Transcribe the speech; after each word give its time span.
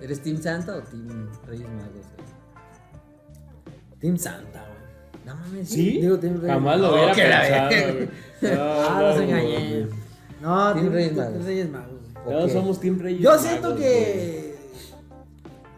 ¿Eres 0.00 0.20
Team 0.22 0.36
Santa 0.40 0.76
o 0.76 0.80
Team 0.82 1.28
Reyes 1.46 1.68
Magos? 1.68 1.92
güey? 1.92 2.26
Team 4.00 4.18
Santa, 4.18 4.64
güey. 4.66 5.24
No 5.24 5.34
mames, 5.34 5.68
¿Sí? 5.68 6.00
Digo, 6.00 6.18
Team 6.18 6.34
Reyes 6.40 6.54
Jamás 6.54 6.80
lo 6.80 6.92
hubiera 6.94 7.12
que 7.12 7.28
la 7.28 7.40
pensado, 7.40 7.94
güey. 7.94 8.08
Ah, 8.58 8.88
No, 8.94 9.00
los 9.02 9.16
no, 9.16 9.22
engañé. 9.22 9.86
No, 10.40 10.72
Team 10.74 10.82
Team 10.84 10.92
Reyes 10.92 11.14
Team 11.14 11.26
Magos. 11.26 11.44
Reyes 11.44 11.70
Magos, 11.70 12.00
güey. 12.24 12.44
Ok. 12.44 12.50
somos 12.52 12.80
Team 12.80 12.98
Reyes 12.98 13.20
Yo 13.22 13.30
Magos, 13.30 13.42
siento 13.46 13.68
güey. 13.70 13.82
que. 13.82 14.56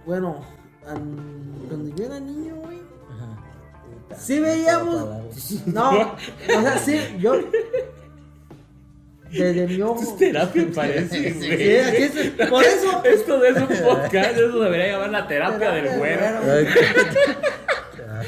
Bueno, 0.05 0.41
an- 0.87 1.55
cuando 1.69 1.95
yo 1.95 2.05
era 2.07 2.19
niño, 2.21 2.57
güey. 2.57 2.79
Ajá. 3.14 4.16
Sí 4.19 4.41
veíamos. 4.41 5.07
No, 5.66 5.91
o 5.91 6.16
sea, 6.62 6.79
sí, 6.79 6.98
yo. 7.21 7.35
Desde 9.31 9.67
mi 9.67 9.83
ojo. 9.83 10.03
Es 10.03 10.17
terapia, 10.17 10.67
parece, 10.75 11.33
Sí, 11.35 11.47
güey. 11.47 11.81
aquí 11.81 12.03
es- 12.03 12.49
por 12.49 12.65
eso. 12.65 13.03
Esto 13.05 13.45
es 13.45 13.57
un 13.57 13.69
podcast, 13.85 14.37
eso 14.39 14.59
debería 14.61 14.93
llamar 14.93 15.11
la 15.11 15.27
terapia, 15.29 15.59
Terapia 15.59 15.83
del 15.91 15.98
güero. 15.98 16.25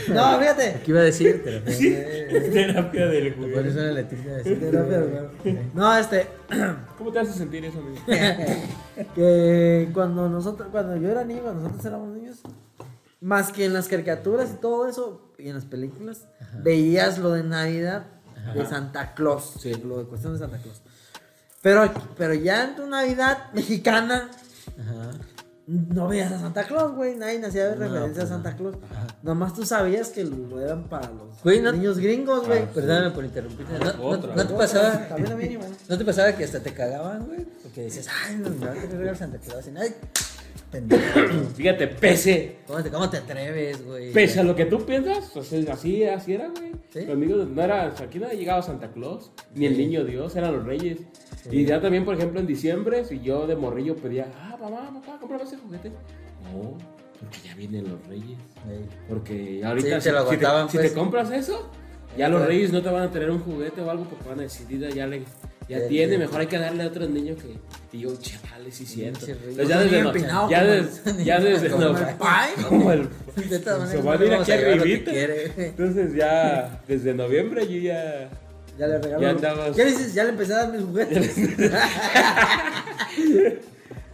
No, 0.09 0.39
fíjate. 0.39 0.81
¿Qué 0.85 0.91
iba 0.93 1.01
a 1.01 1.05
decir? 1.05 1.43
Terapia 2.53 3.07
del 3.07 3.35
Por 3.35 3.51
güero. 3.51 3.69
eso 3.69 3.81
era 3.81 3.93
la 3.93 4.03
de 4.03 4.05
decir. 4.05 4.61
Terapia 4.61 4.99
del 5.01 5.11
güero. 5.11 5.31
No, 5.75 5.97
este. 5.97 6.27
¿Cómo 6.99 7.11
te 7.13 7.19
hace 7.19 7.33
sentir 7.33 7.65
eso, 7.65 7.79
amigo? 7.79 8.01
que 9.15 9.89
cuando 9.93 10.29
nosotros, 10.29 10.69
cuando 10.71 10.97
yo 10.97 11.09
era 11.11 11.25
niño, 11.25 11.43
cuando 11.43 11.63
nosotros 11.63 11.87
éramos 11.87 12.09
niños, 12.17 12.41
más 13.21 13.51
que 13.53 13.65
en 13.65 13.73
las 13.75 13.89
caricaturas 13.89 14.51
y 14.53 14.61
todo 14.61 14.89
eso, 14.89 15.33
y 15.39 15.49
en 15.49 15.55
las 15.55 15.65
películas, 15.65 16.29
veías 16.63 17.19
lo 17.19 17.33
de 17.33 17.43
Navidad 17.43 18.07
de 18.55 18.65
Santa 18.67 19.15
Claus, 19.15 19.55
Sí. 19.61 19.73
lo 19.85 19.99
de 19.99 20.05
cuestión 20.05 20.33
de 20.35 20.39
Santa 20.39 20.59
Claus. 20.59 20.83
Pero, 21.63 21.91
pero 22.17 22.35
ya 22.35 22.65
en 22.65 22.77
tu 22.77 22.87
Navidad 22.87 23.53
mexicana, 23.53 24.31
Ajá. 24.81 25.11
no 25.67 26.09
veías 26.09 26.33
a 26.33 26.39
Santa 26.41 26.65
Claus, 26.65 26.95
güey, 26.95 27.17
nadie 27.17 27.45
hacía 27.45 27.75
No, 27.75 27.81
referencia 27.85 28.23
pues 28.23 28.25
a 28.25 28.29
Santa 28.29 28.51
no. 28.53 28.57
Claus. 28.57 28.75
Ajá. 28.91 29.07
Nomás 29.23 29.55
tú 29.55 29.67
sabías 29.67 30.09
que 30.09 30.25
lo 30.25 30.59
eran 30.61 30.85
para 30.85 31.09
los 31.11 31.43
Güey, 31.45 31.61
no- 31.61 31.73
niños 31.73 31.99
gringos, 31.99 32.47
güey. 32.47 32.61
Ah, 32.63 32.69
Perdóname 32.75 33.11
por 33.11 33.25
interrumpirte. 33.25 33.79
¿No, 33.79 33.93
no- 33.93 34.05
Otra. 34.05 34.35
no 34.35 34.47
te 34.47 34.55
pasaba? 34.55 35.09
También 35.09 35.33
a 35.33 35.37
mí, 35.37 35.55
güey. 35.57 35.69
¿No 35.89 35.99
te 35.99 36.05
pasaba 36.05 36.33
que 36.33 36.45
hasta 36.45 36.61
te 36.61 36.73
cagaban, 36.73 37.27
güey? 37.27 37.45
Porque 37.63 37.83
decías, 37.83 38.07
ay, 38.27 38.37
no, 38.37 38.49
me 38.51 38.65
va 38.67 38.73
a 38.73 38.75
querer 38.75 38.91
regalar 38.93 39.17
Santa 39.19 39.39
Claus. 39.39 39.67
Y, 39.67 39.77
ay, 39.77 39.95
pendejo. 40.71 41.21
Fíjate, 41.57 41.89
pese, 41.89 42.57
¿Cómo 42.67 42.83
te, 42.83 42.91
cómo 42.91 43.11
te 43.11 43.17
atreves, 43.19 43.85
güey? 43.85 44.13
pese 44.13 44.41
a 44.41 44.43
lo 44.45 44.55
que 44.55 44.65
tú 44.67 44.85
piensas, 44.85 45.31
pues 45.35 45.53
es 45.53 45.69
así, 45.69 46.05
así 46.05 46.35
era, 46.35 46.49
güey. 46.49 46.73
Sí. 46.93 47.01
Los 47.01 47.11
amigos, 47.11 47.49
no 47.49 47.63
era, 47.63 47.87
aquí 47.87 48.19
no 48.19 48.29
llegaba 48.31 48.63
Santa 48.63 48.91
Claus, 48.93 49.33
ni 49.55 49.67
el 49.67 49.77
niño 49.77 50.05
Dios, 50.05 50.35
eran 50.37 50.53
los 50.55 50.65
reyes. 50.65 50.99
Y 51.51 51.65
ya 51.65 51.81
también, 51.81 52.05
por 52.05 52.15
ejemplo, 52.15 52.41
en 52.41 52.47
diciembre, 52.47 53.05
si 53.05 53.21
yo 53.21 53.47
de 53.47 53.57
morrillo 53.57 53.97
pedía, 53.97 54.29
ah, 54.41 54.57
mamá, 54.61 54.91
papá, 55.01 55.19
cómprame 55.21 55.45
ese 55.45 55.57
juguete. 55.57 55.91
No, 55.91 56.77
porque 57.21 57.39
ya 57.47 57.55
vienen 57.55 57.89
los 57.91 58.07
reyes. 58.09 58.39
Ey. 58.69 58.87
Porque 59.09 59.63
ahorita 59.65 60.01
Sí, 60.01 60.09
te 60.09 60.13
lo 60.13 60.31
si, 60.31 60.37
te, 60.37 60.47
si 60.47 60.77
pues. 60.79 60.89
te 60.89 60.93
compras 60.99 61.31
eso, 61.31 61.71
ya 62.17 62.29
los 62.29 62.45
reyes 62.45 62.73
no 62.73 62.83
te 62.83 62.89
van 62.91 63.03
a 63.05 63.11
tener 63.11 63.31
un 63.31 63.41
juguete 63.41 63.81
o 63.83 63.91
algo 63.91 64.05
porque 64.05 64.29
van 64.29 64.41
a 64.41 64.43
decir, 64.43 64.67
"Mira, 64.69 64.89
ya 64.91 65.07
le 65.07 65.23
ya 65.71 65.87
tiene, 65.89 66.19
mejor 66.19 66.41
hay 66.41 66.47
que 66.49 66.59
darle 66.59 66.83
a 66.83 66.87
otros 66.89 67.09
niños 67.11 67.39
que 67.91 67.99
yo, 67.99 68.15
chavales, 68.17 68.75
sí 68.75 68.85
rey. 69.35 69.55
Entonces 69.57 69.69
ya 69.69 69.77
No 69.77 69.83
desde 69.83 70.03
no- 70.03 70.09
empinado 70.11 70.51
ya 70.51 70.65
des- 70.65 71.25
ya 71.25 71.41
desde 71.41 71.71
como 71.71 71.85
no- 71.85 71.99
el 71.99 72.15
pay. 72.17 72.51
como 72.69 72.93
el 72.93 73.09
se 73.49 73.59
van 73.65 73.83
a 73.83 74.17
no 74.19 74.25
ir 74.27 74.35
aquí 74.35 74.53
arribita. 74.53 75.11
Entonces 75.57 76.15
ya 76.15 76.83
desde 76.89 77.15
noviembre 77.15 77.67
yo 77.67 77.79
ya 77.81 78.29
Ya 78.79 78.87
le 78.87 78.99
regaló. 78.99 79.21
Ya 79.23 79.31
andabas- 79.31 79.77
¿Qué 79.77 79.85
dices? 79.85 80.15
Ya 80.15 80.25
le 80.25 80.31
empecé 80.31 80.55
a 80.55 80.57
dar 80.65 80.73
mis 80.73 80.83
juguetes. 80.83 81.37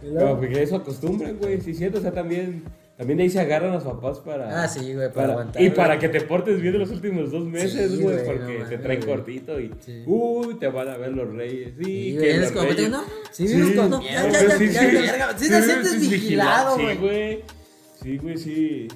Y 0.03 0.09
luego- 0.09 0.29
como 0.37 0.41
que 0.41 0.61
eso 0.63 0.75
acostumbran, 0.75 1.37
güey, 1.37 1.59
sí 1.61 1.73
siento, 1.73 1.99
o 1.99 2.01
sea, 2.01 2.11
también 2.11 2.63
también 2.97 3.17
de 3.17 3.23
ahí 3.25 3.29
se 3.29 3.39
agarran 3.39 3.71
los 3.73 3.83
papás 3.83 4.19
para 4.19 4.63
Ah, 4.63 4.67
sí, 4.67 4.93
güey, 4.93 5.11
para 5.13 5.33
aguantar, 5.33 5.61
y 5.61 5.65
güey. 5.67 5.75
para 5.77 5.99
que 5.99 6.09
te 6.09 6.21
portes 6.21 6.59
bien 6.61 6.79
los 6.79 6.89
últimos 6.89 7.31
dos 7.31 7.45
meses, 7.45 7.91
Sí, 7.91 8.01
güey, 8.01 8.15
güey, 8.15 8.25
porque 8.25 8.59
no 8.59 8.69
te 8.69 8.77
traen 8.79 8.99
güey. 9.01 9.15
cortito 9.15 9.59
y 9.59 9.71
Sí. 9.85 10.03
uy, 10.05 10.55
te 10.55 10.67
van 10.67 10.89
a 10.89 10.97
ver 10.97 11.11
los 11.11 11.31
reyes. 11.33 11.73
Sí, 11.77 11.83
Sí, 11.85 12.11
que 12.13 12.17
güey, 12.19 12.37
los 12.39 12.51
como 12.51 12.69
reyes. 12.69 12.89
no. 12.89 13.03
Sí, 13.31 13.47
Sí, 13.47 13.55
no, 13.55 13.99
sí, 13.99 14.05
ya, 14.05 14.11
ya, 14.11 14.31
ya, 14.31 14.57
sí, 14.57 14.69
ya, 14.71 14.81
sí. 14.81 14.95
ya, 15.05 15.37
sí 15.37 15.49
te 15.49 15.61
sientes 15.61 15.91
sí, 15.91 16.09
vigilado, 16.09 16.75
Sí, 16.75 16.81
güey. 16.83 16.97
güey. 16.97 17.43
Sí, 18.01 18.17
güey, 18.17 18.37
sí. 18.37 18.87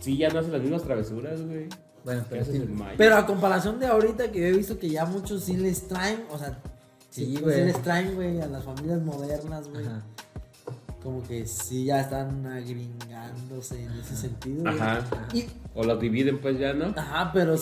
Sí, 0.00 0.16
ya 0.16 0.28
no 0.30 0.38
hacen 0.40 0.52
las 0.52 0.62
mismas 0.62 0.82
travesuras, 0.82 1.40
güey. 1.42 1.68
Bueno, 2.04 2.24
¿Qué 2.30 2.36
pero? 2.46 2.66
Pero 2.96 3.16
a 3.16 3.26
comparación 3.26 3.80
de 3.80 3.86
ahorita 3.86 4.30
que 4.30 4.38
yo 4.40 4.46
he 4.46 4.52
visto 4.52 4.78
que 4.78 4.88
ya 4.88 5.04
muchos 5.04 5.42
sí 5.44 5.56
les 5.56 5.88
traen, 5.88 6.20
o 6.30 6.38
sea, 6.38 6.58
Sí, 7.10 7.34
sí, 7.34 7.42
güey. 7.42 7.56
sí 7.56 7.62
les 7.64 7.82
traen, 7.82 8.14
güey, 8.14 8.40
a 8.40 8.46
las 8.46 8.62
familias 8.64 9.00
modernas, 9.02 9.68
güey. 9.68 9.84
Como 11.06 11.22
que 11.22 11.46
sí 11.46 11.84
ya 11.84 12.00
están 12.00 12.44
agringándose 12.48 13.80
en 13.80 13.92
ese 13.92 14.16
sentido. 14.16 14.68
Ajá. 14.68 15.04
Y, 15.32 15.44
O 15.72 15.84
los 15.84 16.00
dividen, 16.00 16.40
pues 16.40 16.58
ya, 16.58 16.72
¿no? 16.72 16.86
ajá, 16.96 17.30
pero 17.32 17.54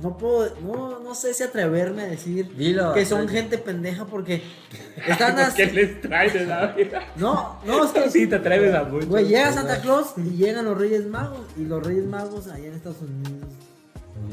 no 0.00 0.18
puedo, 0.18 0.52
no, 0.62 0.98
no 0.98 1.14
sé 1.14 1.32
si 1.32 1.44
atreverme 1.44 2.02
a 2.02 2.06
decir 2.06 2.52
Dilo. 2.56 2.92
que 2.92 3.06
son 3.06 3.28
gente 3.28 3.56
pendeja 3.58 4.04
porque 4.04 4.42
están 5.06 5.36
¿Qué 5.36 5.42
así. 5.42 5.66
les 5.66 6.00
traen 6.00 6.32
de 6.32 6.44
la 6.44 6.66
vida? 6.72 7.06
No, 7.14 7.60
no, 7.64 7.84
es 7.84 7.92
que 7.92 8.10
Sí, 8.10 8.26
te 8.26 8.34
atreves 8.34 8.74
a 8.74 8.82
mucho. 8.82 9.06
Güey, 9.06 9.28
llega 9.28 9.52
Santa 9.52 9.80
Claus 9.80 10.14
y 10.16 10.30
llegan 10.30 10.64
los 10.64 10.76
Reyes 10.76 11.06
Magos. 11.06 11.46
Y 11.56 11.66
los 11.66 11.86
Reyes 11.86 12.04
Magos 12.04 12.48
allá 12.48 12.66
en 12.66 12.74
Estados 12.74 13.00
Unidos 13.00 13.48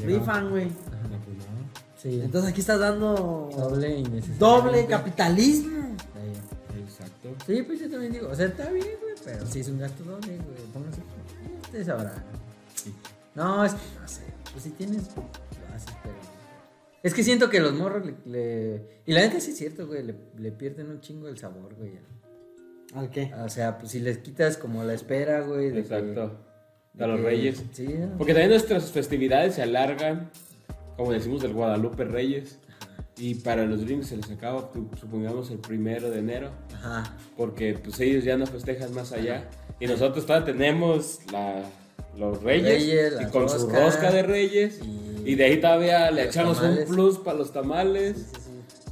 rifan, 0.04 0.50
güey. 0.50 0.72
Sí. 2.02 2.20
Entonces 2.20 2.50
aquí 2.50 2.62
estás 2.62 2.80
dando 2.80 3.48
doble 4.40 4.86
capitalismo. 4.86 5.82
Sí, 7.46 7.62
pues 7.62 7.80
yo 7.80 7.90
también 7.90 8.12
digo, 8.12 8.28
o 8.28 8.34
sea, 8.34 8.46
está 8.46 8.70
bien, 8.70 8.86
güey, 9.00 9.14
pero 9.24 9.46
sí 9.46 9.60
es 9.60 9.68
un 9.68 9.78
gasto 9.78 10.04
doble, 10.04 10.36
güey. 10.36 10.72
Póngase. 10.72 11.00
Ustedes 11.62 11.86
sabrán. 11.86 12.22
No, 13.34 13.64
es 13.64 13.72
que 13.74 13.80
no 14.00 14.08
sé. 14.08 14.22
Pues 14.52 14.64
si 14.64 14.70
tienes, 14.70 15.08
lo 15.16 15.74
haces, 15.74 15.94
pero. 16.02 16.14
Es 17.02 17.14
que 17.14 17.24
siento 17.24 17.50
que 17.50 17.58
los 17.60 17.72
morros 17.74 18.04
le. 18.06 18.14
le- 18.26 19.00
Y 19.06 19.12
la 19.12 19.22
neta 19.22 19.40
sí 19.40 19.50
es 19.50 19.56
cierto, 19.56 19.86
güey, 19.86 20.02
le, 20.04 20.14
le 20.38 20.52
pierden 20.52 20.90
un 20.90 21.00
chingo 21.00 21.28
el 21.28 21.36
sabor, 21.38 21.74
güey. 21.74 21.92
¿Al 22.94 23.10
qué? 23.10 23.32
O 23.42 23.48
sea, 23.48 23.78
pues 23.78 23.90
si 23.92 24.00
les 24.00 24.18
quitas 24.18 24.56
como 24.56 24.84
la 24.84 24.92
espera, 24.94 25.40
güey. 25.40 25.68
de 25.68 25.72
que- 25.72 25.80
Exacto. 25.80 26.38
de 26.92 27.04
A 27.04 27.06
los 27.08 27.16
que- 27.20 27.26
reyes. 27.26 27.62
Sí, 27.72 27.88
¿no? 27.88 28.18
Porque 28.18 28.34
también 28.34 28.50
nuestras 28.50 28.90
festividades 28.92 29.54
se 29.54 29.62
alargan, 29.62 30.30
como 30.96 31.10
decimos 31.12 31.42
del 31.42 31.54
Guadalupe 31.54 32.04
Reyes. 32.04 32.58
Y 33.16 33.34
para 33.36 33.64
los 33.66 33.84
gringos 33.84 34.06
se 34.08 34.16
les 34.16 34.30
acaba, 34.30 34.70
supongamos, 34.98 35.50
el 35.50 35.58
primero 35.58 36.10
de 36.10 36.18
enero. 36.18 36.50
Ajá. 36.82 37.14
Porque 37.36 37.74
pues 37.82 37.98
ellos 38.00 38.24
ya 38.24 38.36
no 38.36 38.46
festejan 38.46 38.92
más 38.94 39.12
allá. 39.12 39.44
Y 39.80 39.86
nosotros 39.86 40.26
todavía 40.26 40.46
tenemos 40.52 41.20
la, 41.32 41.62
los 42.18 42.42
reyes, 42.42 42.68
Reyes, 42.74 43.14
y 43.20 43.30
con 43.30 43.48
su 43.48 43.58
rosca, 43.68 43.80
rosca 43.84 44.10
de 44.10 44.22
reyes. 44.22 44.80
y- 44.82 45.30
Y, 45.32 45.34
de 45.36 45.44
ahí 45.44 45.60
todavía 45.60 46.10
le 46.10 46.24
echamos 46.24 46.60
tamales. 46.60 46.88
un 46.88 46.94
plus 46.94 47.18
para 47.18 47.38
los 47.38 47.52
tamales. 47.52 48.16
Sí, 48.16 48.24
sí, 48.34 48.40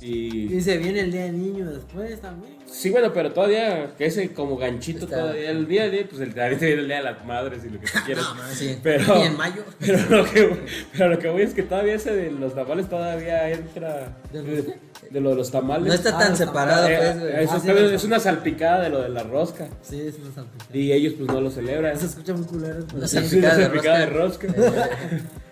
sí. 0.00 0.06
Y 0.06 0.54
Y 0.56 0.60
se 0.62 0.78
viene 0.78 1.00
el 1.00 1.10
día 1.12 1.24
del 1.24 1.38
niño 1.42 1.68
después 1.70 2.20
también. 2.20 2.54
güey. 2.56 2.68
sí, 2.72 2.88
bueno, 2.90 3.12
pero 3.12 3.32
todavía, 3.32 3.94
que 3.98 4.06
ese 4.06 4.32
como 4.32 4.56
ganchito 4.56 5.04
Está- 5.06 5.18
todavía, 5.22 5.50
el 5.50 5.66
día 5.66 5.90
de, 5.90 6.04
pues 6.04 6.20
el, 6.22 6.28
ahorita 6.40 6.66
viene 6.66 6.80
el 6.82 6.86
día 6.86 6.96
de 6.98 7.02
las 7.02 7.24
madres 7.26 7.64
y 7.64 7.70
lo 7.70 7.80
que 7.80 7.86
tú 7.86 7.92
quieras. 8.06 8.24
No. 8.34 8.42
Pero- 8.82 9.18
Y 9.18 9.22
en 9.26 9.36
mayo. 9.36 9.64
Pero 9.80 9.98
lo, 10.16 10.24
que, 10.24 10.56
pero 10.92 11.08
lo 11.10 11.18
que 11.18 11.28
voy 11.28 11.42
es 11.42 11.52
que 11.52 11.62
todavía 11.64 11.94
ese 11.94 12.14
de 12.14 12.30
los 12.30 12.54
tamales 12.54 12.88
todavía 12.88 13.50
entra 13.50 14.16
de, 14.32 14.74
de 15.10 15.20
lo 15.20 15.30
de 15.30 15.36
los 15.36 15.50
tamales. 15.50 15.86
No 15.88 15.94
está 15.94 16.16
Ah, 16.16 16.18
tan 16.18 16.36
separado, 16.36 16.88
Eh, 16.88 16.96
pues, 16.98 17.18
güey. 17.20 17.32
eso 17.44 17.52
Ah, 17.52 17.56
es, 17.94 18.00
sí, 18.00 18.06
una 18.06 18.20
salpicada 18.20 18.82
de 18.82 18.90
lo 18.90 19.02
de 19.02 19.08
la 19.08 19.22
rosca. 19.22 19.68
Sí, 19.82 20.00
es 20.00 20.18
una 20.18 20.32
salpicada. 20.32 20.76
Y 20.76 20.92
ellos 20.92 21.14
pues 21.14 21.28
no 21.28 21.40
lo 21.40 21.50
celebran. 21.50 21.98
Se 21.98 22.06
escucha 22.06 22.34
muy 22.34 22.44
culero. 22.46 22.80
salpicada 23.06 23.56
de 23.56 23.62
salpicada 23.64 24.06
rosca. 24.06 24.46
rosca. 24.48 24.90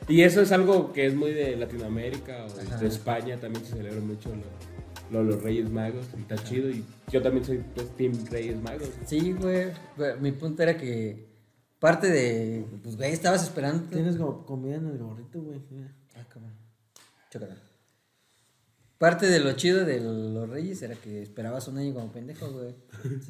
Y 0.08 0.22
eso 0.22 0.40
es 0.40 0.52
algo 0.52 0.92
que 0.94 1.04
es 1.06 1.14
muy 1.14 1.32
de 1.34 1.54
Latinoamérica 1.56 2.46
o 2.46 2.60
Ajá. 2.60 2.78
de 2.78 2.86
España. 2.88 3.38
También 3.38 3.62
se 3.64 3.72
celebra 3.76 4.00
mucho 4.00 4.30
lo, 5.10 5.18
lo- 5.22 5.24
los 5.32 5.42
Reyes 5.42 5.68
Magos. 5.70 6.06
Y 6.16 6.20
está 6.22 6.36
chido. 6.44 6.70
Y 6.70 6.82
yo 7.12 7.20
también 7.20 7.44
soy 7.44 7.58
pues, 7.74 7.88
Team 7.96 8.12
Reyes 8.30 8.56
Magos. 8.62 8.88
Sí, 9.06 9.32
güey. 9.32 9.66
güey, 9.98 10.18
Mi 10.20 10.32
punto 10.32 10.62
era 10.62 10.78
que 10.78 11.28
parte 11.78 12.08
de. 12.08 12.64
Pues, 12.82 12.96
güey, 12.96 13.12
estabas 13.12 13.42
esperando. 13.42 13.82
Tienes 13.90 14.16
como 14.16 14.46
comida 14.46 14.76
en 14.76 14.86
el 14.86 14.96
gorrito, 14.96 15.42
güey. 15.42 15.60
mira. 15.70 15.92
Ah, 16.16 16.24
cabrón. 16.26 16.52
Chócala. 17.30 17.56
Parte 18.98 19.26
de 19.28 19.38
lo 19.38 19.52
chido 19.52 19.84
de 19.84 20.00
los 20.00 20.48
Reyes 20.50 20.82
era 20.82 20.96
que 20.96 21.22
esperabas 21.22 21.68
un 21.68 21.78
año 21.78 21.94
como 21.94 22.10
pendejo, 22.10 22.50
güey. 22.50 22.74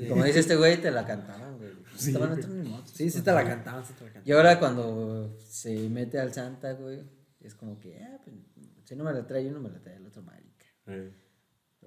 Como 0.09 0.25
dice 0.25 0.41
este 0.41 0.57
güey, 0.57 0.81
te 0.81 0.91
la 0.91 1.05
cantaban, 1.07 1.59
güey. 1.59 1.71
Estaban 1.95 2.33
otros 2.33 2.49
motos. 2.49 2.91
Sí, 2.95 3.11
sí 3.11 3.21
te 3.21 3.33
la 3.33 3.45
cantaban, 3.45 3.85
sí 3.85 3.93
te 3.93 4.05
la 4.05 4.11
Y 4.11 4.13
cantaban. 4.15 4.37
ahora 4.39 4.59
cuando 4.59 5.37
se 5.47 5.89
mete 5.91 6.19
al 6.19 6.33
Santa, 6.33 6.73
güey, 6.73 7.01
es 7.41 7.55
como 7.55 7.79
que, 7.79 8.01
ah, 8.03 8.19
pues, 8.25 8.37
si 8.85 8.97
no 8.97 9.05
me 9.05 9.13
la 9.13 9.27
trae 9.27 9.47
uno, 9.47 9.61
me 9.61 9.69
la 9.69 9.79
trae 9.81 9.97
el 9.97 10.07
otro 10.07 10.23
marica. 10.23 10.65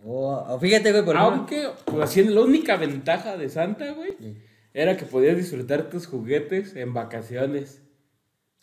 O, 0.03 0.31
o 0.31 0.59
fíjate, 0.59 0.91
güey, 0.91 1.03
por. 1.03 1.17
Aunque, 1.17 1.69
pues 1.85 2.03
así, 2.03 2.23
la 2.23 2.41
única 2.41 2.77
ventaja 2.77 3.35
de 3.35 3.49
Santa, 3.49 3.91
güey, 3.93 4.11
Sí. 4.19 4.37
era 4.73 4.95
que 4.95 5.05
podías 5.05 5.35
disfrutar 5.37 5.89
tus 5.89 6.05
juguetes 6.05 6.75
en 6.75 6.93
vacaciones. 6.93 7.81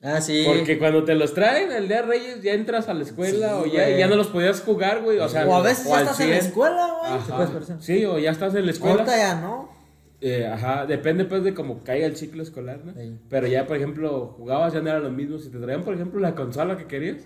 Ah, 0.00 0.20
sí. 0.20 0.44
Porque 0.46 0.78
cuando 0.78 1.02
te 1.04 1.14
los 1.16 1.34
traen 1.34 1.72
el 1.72 1.88
día 1.88 2.02
de 2.02 2.08
Reyes 2.08 2.42
ya 2.42 2.52
entras 2.52 2.88
a 2.88 2.94
la 2.94 3.02
escuela 3.02 3.60
Sí, 3.64 3.70
o 3.70 3.72
ya, 3.72 3.88
ya 3.90 4.06
no 4.06 4.14
los 4.14 4.28
podías 4.28 4.60
jugar, 4.60 5.02
güey. 5.02 5.18
O 5.18 5.28
sea, 5.28 5.46
O 5.46 5.54
a 5.54 5.62
veces 5.62 5.86
ya 5.88 6.00
estás 6.02 6.20
en 6.20 6.30
la 6.30 6.36
100. 6.36 6.46
escuela, 6.46 6.88
güey. 7.00 7.80
Sí, 7.80 8.04
o 8.04 8.18
ya 8.18 8.30
estás 8.30 8.54
en 8.54 8.64
la 8.66 8.70
escuela. 8.70 8.94
Ahorita 8.94 9.16
ya 9.16 9.34
no. 9.40 9.76
Eh, 10.20 10.46
ajá, 10.46 10.84
depende 10.86 11.24
pues 11.24 11.44
de 11.44 11.54
cómo 11.54 11.82
caiga 11.84 12.06
el 12.06 12.16
ciclo 12.16 12.42
escolar, 12.42 12.80
¿no? 12.84 12.92
Sí. 12.92 13.16
Pero 13.28 13.46
ya, 13.46 13.66
por 13.66 13.76
ejemplo, 13.76 14.34
jugabas, 14.36 14.72
ya 14.72 14.80
no 14.80 14.88
era 14.90 14.98
lo 15.00 15.10
mismo. 15.10 15.38
Si 15.38 15.48
te 15.48 15.58
traían, 15.58 15.82
por 15.82 15.94
ejemplo, 15.94 16.20
la 16.20 16.34
consola 16.34 16.76
que 16.76 16.86
querías, 16.86 17.18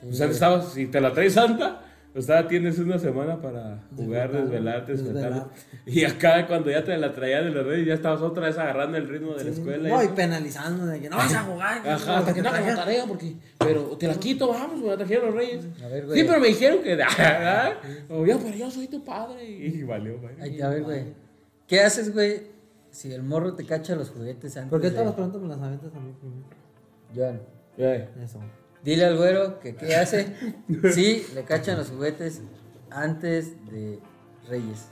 pues 0.00 0.20
antes 0.20 0.36
estabas, 0.36 0.72
si 0.72 0.86
te 0.86 1.00
la 1.00 1.12
traes 1.12 1.32
Santa, 1.34 1.82
pues 2.16 2.24
todavía 2.28 2.48
tienes 2.48 2.78
una 2.78 2.98
semana 2.98 3.38
para 3.42 3.82
jugar, 3.94 4.32
desvelarte. 4.32 4.92
Desvelarte. 4.92 5.50
Y 5.84 6.02
acá 6.02 6.46
cuando 6.46 6.70
ya 6.70 6.82
te 6.82 6.96
la 6.96 7.12
traían 7.12 7.44
de 7.44 7.50
los 7.50 7.66
reyes, 7.66 7.86
ya 7.88 7.92
estabas 7.92 8.22
otra 8.22 8.46
vez 8.46 8.56
agarrando 8.56 8.96
el 8.96 9.06
ritmo 9.06 9.34
de 9.34 9.44
la 9.44 9.50
escuela. 9.50 9.88
No, 9.90 10.02
y 10.02 10.08
penalizando 10.08 10.86
de 10.86 10.98
que 10.98 11.10
no 11.10 11.18
vas 11.18 11.34
a 11.34 11.42
jugar. 11.42 11.86
Ajá, 11.86 12.18
hasta 12.18 12.32
que 12.32 12.40
no 12.40 12.48
hagas 12.48 12.74
tarea 12.74 13.04
porque, 13.06 13.34
pero 13.58 13.82
te 13.98 14.06
la 14.08 14.14
quito, 14.14 14.48
vamos, 14.48 14.78
güey, 14.80 14.92
la 14.92 14.96
trajeron 14.96 15.26
los 15.26 15.34
reyes. 15.34 15.66
A 15.84 15.88
ver, 15.88 16.06
güey. 16.06 16.18
Sí, 16.18 16.26
pero 16.26 16.40
me 16.40 16.48
dijeron 16.48 16.82
que, 16.82 16.96
¿verdad? 16.96 17.74
O 18.08 18.24
yo, 18.24 18.38
pero 18.38 18.56
yo 18.56 18.70
soy 18.70 18.88
tu 18.88 19.04
padre. 19.04 19.44
Y 19.46 19.82
valió, 19.82 20.18
güey. 20.18 20.34
Ay, 20.40 20.58
a 20.62 20.70
ver, 20.70 20.84
güey. 20.84 21.04
¿Qué 21.66 21.80
haces, 21.82 22.14
güey, 22.14 22.44
si 22.90 23.12
el 23.12 23.22
morro 23.24 23.52
te 23.54 23.66
cacha 23.66 23.94
los 23.94 24.08
juguetes 24.08 24.56
antes 24.56 24.70
¿Por 24.70 24.80
qué 24.80 24.86
de- 24.86 24.92
todas 24.92 25.04
las 25.06 25.14
preguntas 25.16 25.42
me 25.42 25.48
las 25.48 25.60
aventas 25.60 25.94
a 25.94 26.00
mí 26.00 26.14
primero? 26.18 26.46
John, 27.14 27.40
Eh, 27.76 28.08
Eso. 28.24 28.40
Dile 28.86 29.04
al 29.04 29.16
güero 29.16 29.58
que 29.58 29.74
qué 29.74 29.96
hace 29.96 30.34
si 30.94 31.26
le 31.34 31.42
cachan 31.44 31.76
los 31.76 31.90
juguetes 31.90 32.40
antes 32.90 33.52
de 33.70 33.98
Reyes. 34.48 34.86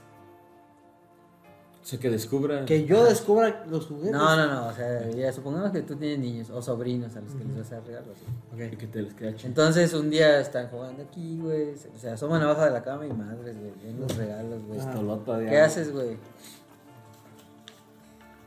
O 1.81 1.87
sea, 1.87 2.01
que 2.01 2.09
descubra. 2.11 2.65
Que 2.65 2.87
yo 2.87 3.05
descubra 3.05 3.65
los 3.69 3.87
juguetes. 3.87 4.13
No, 4.13 4.37
no, 4.37 4.47
no, 4.47 4.69
o 4.69 4.73
sea, 4.73 5.09
ya 5.11 5.31
supongamos 5.33 5.71
que 5.71 5.83
tú 5.83 5.97
tienes 5.97 6.19
niños 6.19 6.51
o 6.51 6.61
sobrinos 6.61 7.15
a 7.15 7.21
los 7.21 7.35
que 7.35 7.45
les 7.45 7.59
vas 7.59 7.73
a 7.73 7.81
regalar. 7.81 8.73
Y 8.73 8.77
que 8.77 8.87
te 8.87 9.03
les 9.03 9.15
cache. 9.15 9.47
Entonces 9.47 9.93
un 9.93 10.11
día 10.11 10.41
están 10.41 10.69
jugando 10.69 11.03
aquí, 11.03 11.39
güey, 11.41 11.75
o 11.75 11.99
sea, 11.99 12.15
asoman 12.15 12.43
abajo 12.43 12.65
de 12.65 12.71
la 12.71 12.83
cama 12.83 13.07
y 13.07 13.13
madres, 13.13 13.57
güey, 13.59 13.73
ven 13.85 14.01
los 14.01 14.17
regalos, 14.17 14.63
güey. 14.65 14.81
De 14.81 15.51
¿Qué 15.51 15.61
haces, 15.61 15.93
güey? 15.93 16.17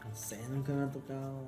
No 0.03 0.15
sé, 0.15 0.39
nunca 0.49 0.73
me 0.73 0.83
ha 0.83 0.91
tocado. 0.91 1.45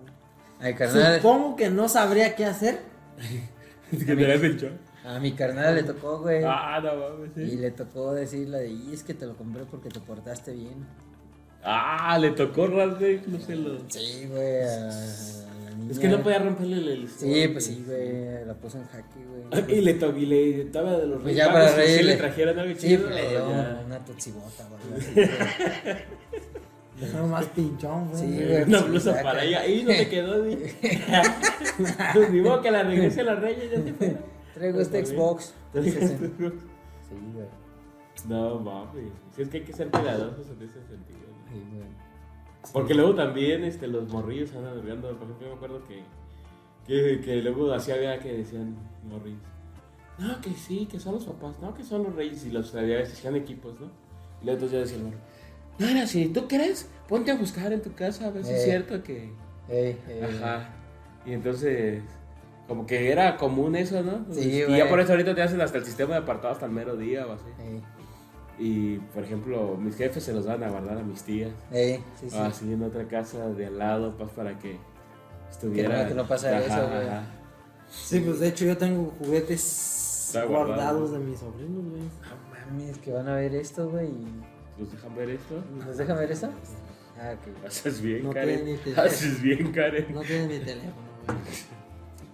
Ay, 0.60 0.75
carnal, 0.75 1.16
Supongo 1.16 1.56
que 1.56 1.69
no 1.69 1.90
sabría 1.90 2.36
qué 2.36 2.46
hacer. 2.46 2.80
que 4.06 4.15
te 4.15 4.27
das 4.27 4.41
el 4.44 4.57
shock. 4.57 4.71
a 5.06 5.19
mi 5.19 5.31
carnal 5.33 5.75
le 5.75 5.83
tocó, 5.83 6.19
güey. 6.19 6.44
Ah, 6.45 6.80
no 6.83 6.95
mames, 6.95 7.31
Y 7.38 7.51
sí. 7.51 7.57
le 7.57 7.71
tocó 7.71 8.13
decirle 8.13 8.59
de, 8.59 8.69
y 8.69 8.94
es 8.94 9.03
que 9.03 9.13
te 9.13 9.25
lo 9.25 9.36
compré 9.36 9.63
porque 9.65 9.89
te 9.89 10.00
portaste 10.00 10.53
bien. 10.53 10.86
Ah, 11.63 12.18
le 12.19 12.31
tocó 12.31 12.68
rasgar, 12.68 13.19
no 13.27 13.39
sé 13.39 13.56
lo. 13.56 13.77
Sí, 13.89 14.27
güey, 14.30 14.62
a, 14.63 14.89
a 14.89 15.63
la 15.65 15.75
niña. 15.77 15.91
Es 15.91 16.00
que 16.00 16.07
no 16.07 16.24
podía 16.24 16.39
romperle 16.39 16.94
el. 16.94 17.09
Sí, 17.09 17.50
pues 17.51 17.65
sí, 17.65 17.83
güey, 17.86 18.45
la 18.45 18.53
puso 18.53 18.77
en 18.77 18.86
jaque, 18.86 19.19
güey. 19.25 19.77
Y 19.77 19.81
le 19.81 19.94
tocó, 19.95 20.18
y 20.18 20.25
le 20.25 20.62
estaba 20.62 20.97
de 20.97 21.07
los 21.07 21.21
Pues 21.21 21.36
ya 21.36 21.51
para 21.51 21.68
sí 21.69 21.75
reírle. 21.75 22.03
le 22.13 22.15
trajeron 22.18 22.59
algo 22.59 22.80
Sí, 22.80 22.88
chido. 22.88 23.03
pues 23.09 23.15
le 23.15 23.30
dio 23.30 23.45
una 23.86 24.00
toxibota, 24.06 24.68
güey. 24.69 25.27
Dejarlo 27.00 27.28
más 27.28 27.46
pinchón, 27.48 28.10
güey. 28.10 28.22
Sí, 28.22 28.46
güey. 28.46 28.63
Una 28.63 28.80
sí, 28.80 28.86
blusa 28.90 29.12
saca. 29.12 29.24
para 29.24 29.44
ella. 29.44 29.62
Ahí 29.62 29.84
no 29.84 29.90
te 29.90 30.10
quedó 30.10 30.46
ni. 30.46 30.56
ni 32.31 32.42
modo 32.42 32.62
que 32.62 32.72
la 32.72 32.84
regrese 32.84 33.22
a 33.22 33.24
la 33.24 33.36
reyes, 33.36 33.72
ya 33.72 33.81
se 33.81 33.94
fue. 33.94 34.18
Traigo 34.54 34.81
este 34.81 35.06
Xbox. 35.06 35.54
Sí, 35.74 37.16
güey. 37.34 37.48
No 38.28 38.60
mames. 38.60 39.12
Si 39.36 39.42
es 39.42 39.50
que 39.50 39.57
hay 39.57 39.63
que 39.63 39.74
ser 39.74 39.90
cuidadosos 39.90 40.48
en 40.50 40.62
ese 40.62 40.81
sentido. 40.86 41.19
¿no? 41.19 41.51
Sí, 41.51 41.63
güey. 41.74 41.88
Porque 42.74 42.94
luego 42.94 43.16
también 43.16 43.63
este, 43.63 43.88
los 43.88 44.10
morrillos 44.10 44.54
andan 44.54 44.75
durmiendo. 44.75 45.07
Por 45.18 45.24
ejemplo, 45.24 45.48
yo 45.48 45.48
me 45.48 45.56
acuerdo 45.56 45.84
que, 45.86 46.04
que, 46.86 47.22
que 47.22 47.42
luego 47.42 47.72
así 47.72 47.92
había 47.92 48.19
que 48.19 48.34
decían 48.34 48.75
morrillos. 49.10 49.42
No, 50.18 50.42
que 50.42 50.51
sí, 50.51 50.86
que 50.86 51.00
son 51.00 51.13
los 51.13 51.24
papás. 51.24 51.56
No, 51.62 51.74
que 51.74 51.84
son 51.84 52.04
los 52.04 52.13
reyes. 52.13 52.46
Y 52.46 52.51
los 52.51 52.75
había 52.75 52.98
veces 52.98 53.24
equipos, 53.25 53.80
¿no? 53.80 53.88
Y 54.42 54.50
entonces 54.50 54.72
yo 54.72 54.80
decía, 54.80 54.98
morro, 54.98 55.18
no 55.79 55.87
era 55.87 56.03
así. 56.03 56.27
¿Tú 56.27 56.47
crees? 56.47 56.87
Ponte 57.07 57.31
a 57.31 57.35
buscar 57.35 57.73
en 57.73 57.81
tu 57.81 57.93
casa 57.93 58.27
a 58.27 58.29
ver 58.31 58.43
si 58.45 58.51
es 58.53 58.61
Eh. 58.61 58.65
cierto 58.65 59.01
que. 59.03 59.31
Ey, 59.69 59.97
ey. 60.07 60.21
Ajá. 60.23 60.69
Y 61.25 61.33
entonces, 61.33 62.01
como 62.67 62.85
que 62.85 63.11
era 63.11 63.35
común 63.37 63.75
eso, 63.75 64.01
¿no? 64.03 64.25
Sí, 64.33 64.41
y 64.49 64.63
güey. 64.65 64.77
ya 64.77 64.87
por 64.89 64.99
eso 64.99 65.11
ahorita 65.13 65.33
te 65.35 65.41
hacen 65.41 65.59
hasta 65.61 65.77
el 65.79 65.85
sistema 65.85 66.13
de 66.15 66.19
apartado 66.21 66.53
hasta 66.53 66.65
el 66.65 66.71
mero 66.71 66.95
día 66.97 67.25
o 67.27 67.33
así. 67.33 67.45
Ey, 67.59 67.81
Y, 68.61 68.97
por 69.13 69.23
ejemplo, 69.23 69.77
mis 69.77 69.95
jefes 69.95 70.21
se 70.23 70.33
los 70.33 70.45
van 70.45 70.61
a 70.63 70.69
guardar 70.69 70.97
a 70.97 71.03
mis 71.03 71.23
tías. 71.23 71.51
sí, 71.71 71.99
sí. 72.29 72.37
Así 72.37 72.71
en 72.73 72.83
otra 72.83 73.07
casa 73.07 73.47
de 73.49 73.67
al 73.67 73.77
lado, 73.79 74.15
pues 74.17 74.31
para 74.31 74.59
que 74.59 74.77
estuviera. 75.49 76.07
Que 76.07 76.13
no- 76.13 76.23
Ajá, 76.23 76.35
eso, 76.35 76.87
güey. 76.89 77.07
ajá. 77.07 77.23
Sí, 77.89 78.19
pues 78.19 78.39
de 78.39 78.49
hecho 78.49 78.65
yo 78.65 78.77
tengo 78.77 79.13
juguetes 79.17 80.31
guardado. 80.33 80.65
guardados 80.67 81.11
de 81.13 81.19
mis 81.19 81.39
sobrinos, 81.39 81.85
güey. 81.89 82.01
No 82.03 82.71
mames, 82.77 82.97
que 82.99 83.11
van 83.13 83.27
a 83.29 83.35
ver 83.35 83.55
esto, 83.55 83.89
güey. 83.89 84.09
¿Nos 84.79 84.91
dejan 84.91 85.15
ver 85.15 85.29
esto? 85.29 85.63
¿Nos 85.85 85.97
dejan 85.97 86.17
ver 86.17 86.31
esto? 86.31 86.49
Ah, 87.19 87.33
ok. 87.33 87.65
Haces 87.65 88.01
bien, 88.01 88.23
No 88.23 88.31
Karen. 88.31 88.55
tiene 88.63 88.71
ni 88.71 88.77
teléfono. 88.77 89.07
Haces 89.07 89.41
bien, 89.41 89.71
Karen. 89.71 90.05
No 90.13 90.21
tiene 90.21 90.47
mi 90.47 90.59
teléfono, 90.65 90.93
güey. 91.25 91.37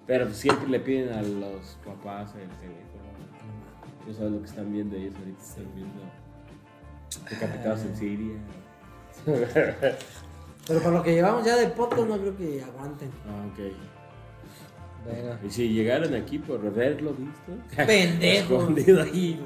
Pero 0.07 0.25
pues 0.25 0.37
siempre 0.37 0.67
le 0.69 0.79
piden 0.79 1.11
a 1.13 1.21
los 1.23 1.77
papás 1.83 2.33
el 2.35 2.47
teléfono. 2.59 2.85
No 4.07 4.13
sabes 4.13 4.31
lo 4.33 4.39
que 4.41 4.45
están 4.47 4.71
viendo 4.71 4.95
ellos 4.95 5.15
ahorita. 5.17 5.41
Están 5.41 5.75
viendo 5.75 6.01
decapitados 7.29 7.81
en 7.81 7.95
Siria. 7.95 8.35
Pero 10.67 10.79
por 10.81 10.93
lo 10.93 11.01
que 11.03 11.13
llevamos 11.13 11.43
ya 11.45 11.55
de 11.57 11.67
podcast 11.69 12.07
no 12.07 12.17
creo 12.19 12.37
que 12.37 12.61
aguanten. 12.63 13.09
Ah, 13.27 13.47
ok. 13.51 13.73
Bueno. 15.05 15.37
Y 15.43 15.49
si 15.51 15.69
llegaron 15.69 16.13
aquí 16.15 16.37
por 16.39 16.59
haberlo 16.65 17.13
visto. 17.13 17.51
Pendejos. 17.75 18.51
Escondido 18.61 19.01
ahí. 19.01 19.39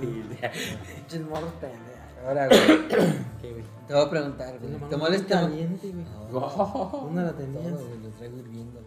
Pinches 0.97 1.21
morros 1.21 1.53
pendejos. 1.61 1.88
Ahora, 2.25 2.48
güey. 2.48 2.60
¿Qué, 3.42 3.51
güey? 3.51 3.63
Te 3.88 3.94
voy 3.94 4.04
a 4.06 4.10
preguntar, 4.10 4.60
güey. 4.60 4.89
¿Te 4.89 4.98
molesta? 4.98 5.42
caliente, 5.42 5.92
güey. 5.92 6.06
¿Dónde 6.31 7.21
la? 7.24 7.31
Todo, 7.33 7.86
güey, 7.88 8.00
lo 8.04 8.10
traigo 8.18 8.38
hirviendo. 8.38 8.80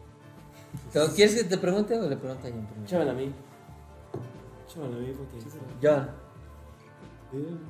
¿Te- 0.92 1.12
¿Quieres 1.14 1.34
que 1.34 1.44
te 1.44 1.58
pregunte 1.58 1.98
o 1.98 2.08
le 2.08 2.16
pregunto 2.16 2.46
a 2.46 2.50
John 2.50 2.66
primero? 2.66 2.84
Échamela 2.86 3.10
a 3.10 3.14
mí. 3.14 3.32
Échamela 4.68 4.96
a 4.96 5.00
mí 5.00 5.14
porque. 5.16 5.38
John, 5.82 6.10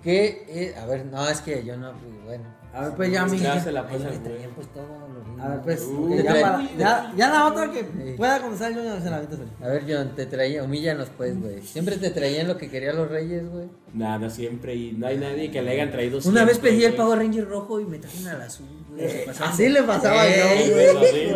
¿qué 0.03 0.44
es? 0.49 0.76
A 0.76 0.87
ver, 0.87 1.06
no, 1.06 1.26
es 1.29 1.41
que 1.41 1.64
yo 1.64 1.76
no, 1.76 1.93
pues, 1.93 2.25
bueno. 2.25 2.44
A 2.74 2.80
ver, 2.86 2.92
pues 2.96 3.12
ya, 3.12 3.26
mi. 3.26 3.38
Ya 3.38 3.52
A 3.54 3.60
se 3.60 3.70
la 3.72 3.80
Ahí 3.80 3.86
pasa, 3.86 3.98
le 4.10 4.16
güey. 4.19 4.22
traían 4.22 4.50
pues 4.54 4.66
todo 4.72 4.86
lindo. 5.26 5.48
ver, 5.48 5.60
pues. 5.62 5.82
Uh, 5.82 6.16
ya, 6.22 6.32
para- 6.32 6.62
ya, 6.78 7.12
ya 7.16 7.28
la 7.28 7.46
otra 7.46 7.70
que 7.70 7.80
Sí. 7.80 8.14
pueda 8.16 8.40
contestar 8.40 8.72
yo 8.74 8.82
ya 8.82 8.98
se 9.00 9.10
la 9.10 9.16
aviento 9.19 9.44
A 9.60 9.69
ver, 9.69 9.84
John, 9.88 10.12
te 10.16 10.24
traía, 10.26 10.62
humíllanos 10.62 11.10
pues, 11.16 11.38
güey. 11.38 11.60
Siempre 11.62 11.96
te 11.98 12.10
traían 12.10 12.48
lo 12.48 12.56
que 12.56 12.70
querían 12.70 12.96
los 12.96 13.10
reyes, 13.10 13.46
güey. 13.50 13.66
Nada, 13.92 14.30
siempre. 14.30 14.74
Y 14.74 14.92
no 14.92 15.06
hay 15.06 15.19
nadie 15.19 15.50
que 15.50 15.60
le 15.60 15.70
hayan 15.72 15.90
traído 15.90 16.19
Una 16.24 16.44
vez 16.46 16.58
pedí 16.58 16.84
el 16.84 16.92
güey. 16.92 16.96
Power 16.96 17.19
Ranger 17.19 17.46
rojo 17.48 17.78
y 17.80 17.84
me 17.84 17.98
trajeron 17.98 18.28
al 18.28 18.40
azul, 18.42 18.66
güey. 18.90 19.26
Pasaron 19.26 19.52
Así 19.52 19.68
le 19.68 19.82
pasaba 19.82 20.26
Ey, 20.26 20.68
yo, 20.70 20.75
güey. 20.75 21.32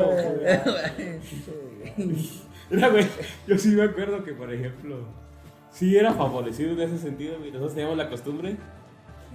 Así, 1.90 2.30
Mira, 2.70 2.88
güey, 2.88 3.06
yo 3.46 3.58
sí 3.58 3.68
me 3.68 3.84
acuerdo 3.84 4.24
que, 4.24 4.32
por 4.32 4.52
ejemplo, 4.52 5.06
sí 5.70 5.96
era 5.96 6.12
favorecido 6.14 6.72
en 6.72 6.80
ese 6.80 6.98
sentido, 6.98 7.38
güey. 7.38 7.50
Nosotros 7.50 7.74
teníamos 7.74 7.96
la 7.96 8.08
costumbre 8.08 8.56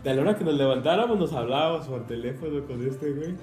de 0.04 0.10
a 0.10 0.14
la 0.16 0.22
hora 0.22 0.36
que 0.38 0.44
nos 0.44 0.56
levantáramos, 0.56 1.18
nos 1.20 1.34
hablábamos 1.34 1.88
por 1.88 2.08
teléfono 2.08 2.66
con 2.66 2.86
este, 2.88 3.12
güey. 3.12 3.36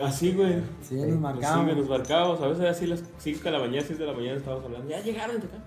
Así, 0.00 0.32
güey. 0.32 0.56
Sí, 0.82 0.94
nos 0.96 1.06
Sí, 1.06 1.12
marcábamos. 1.12 1.64
güey, 1.66 1.76
nos 1.76 1.88
marcábamos. 1.88 2.40
A 2.40 2.46
veces 2.48 2.64
así 2.64 2.86
las 2.86 3.02
5 3.18 3.40
de 3.44 3.50
la 3.50 3.58
mañana, 3.58 3.84
6 3.86 3.98
de 3.98 4.06
la 4.06 4.12
mañana 4.12 4.36
estábamos 4.36 4.64
hablando. 4.64 4.88
Ya 4.88 5.00
llegaron, 5.00 5.40
de 5.40 5.46
acá. 5.46 5.58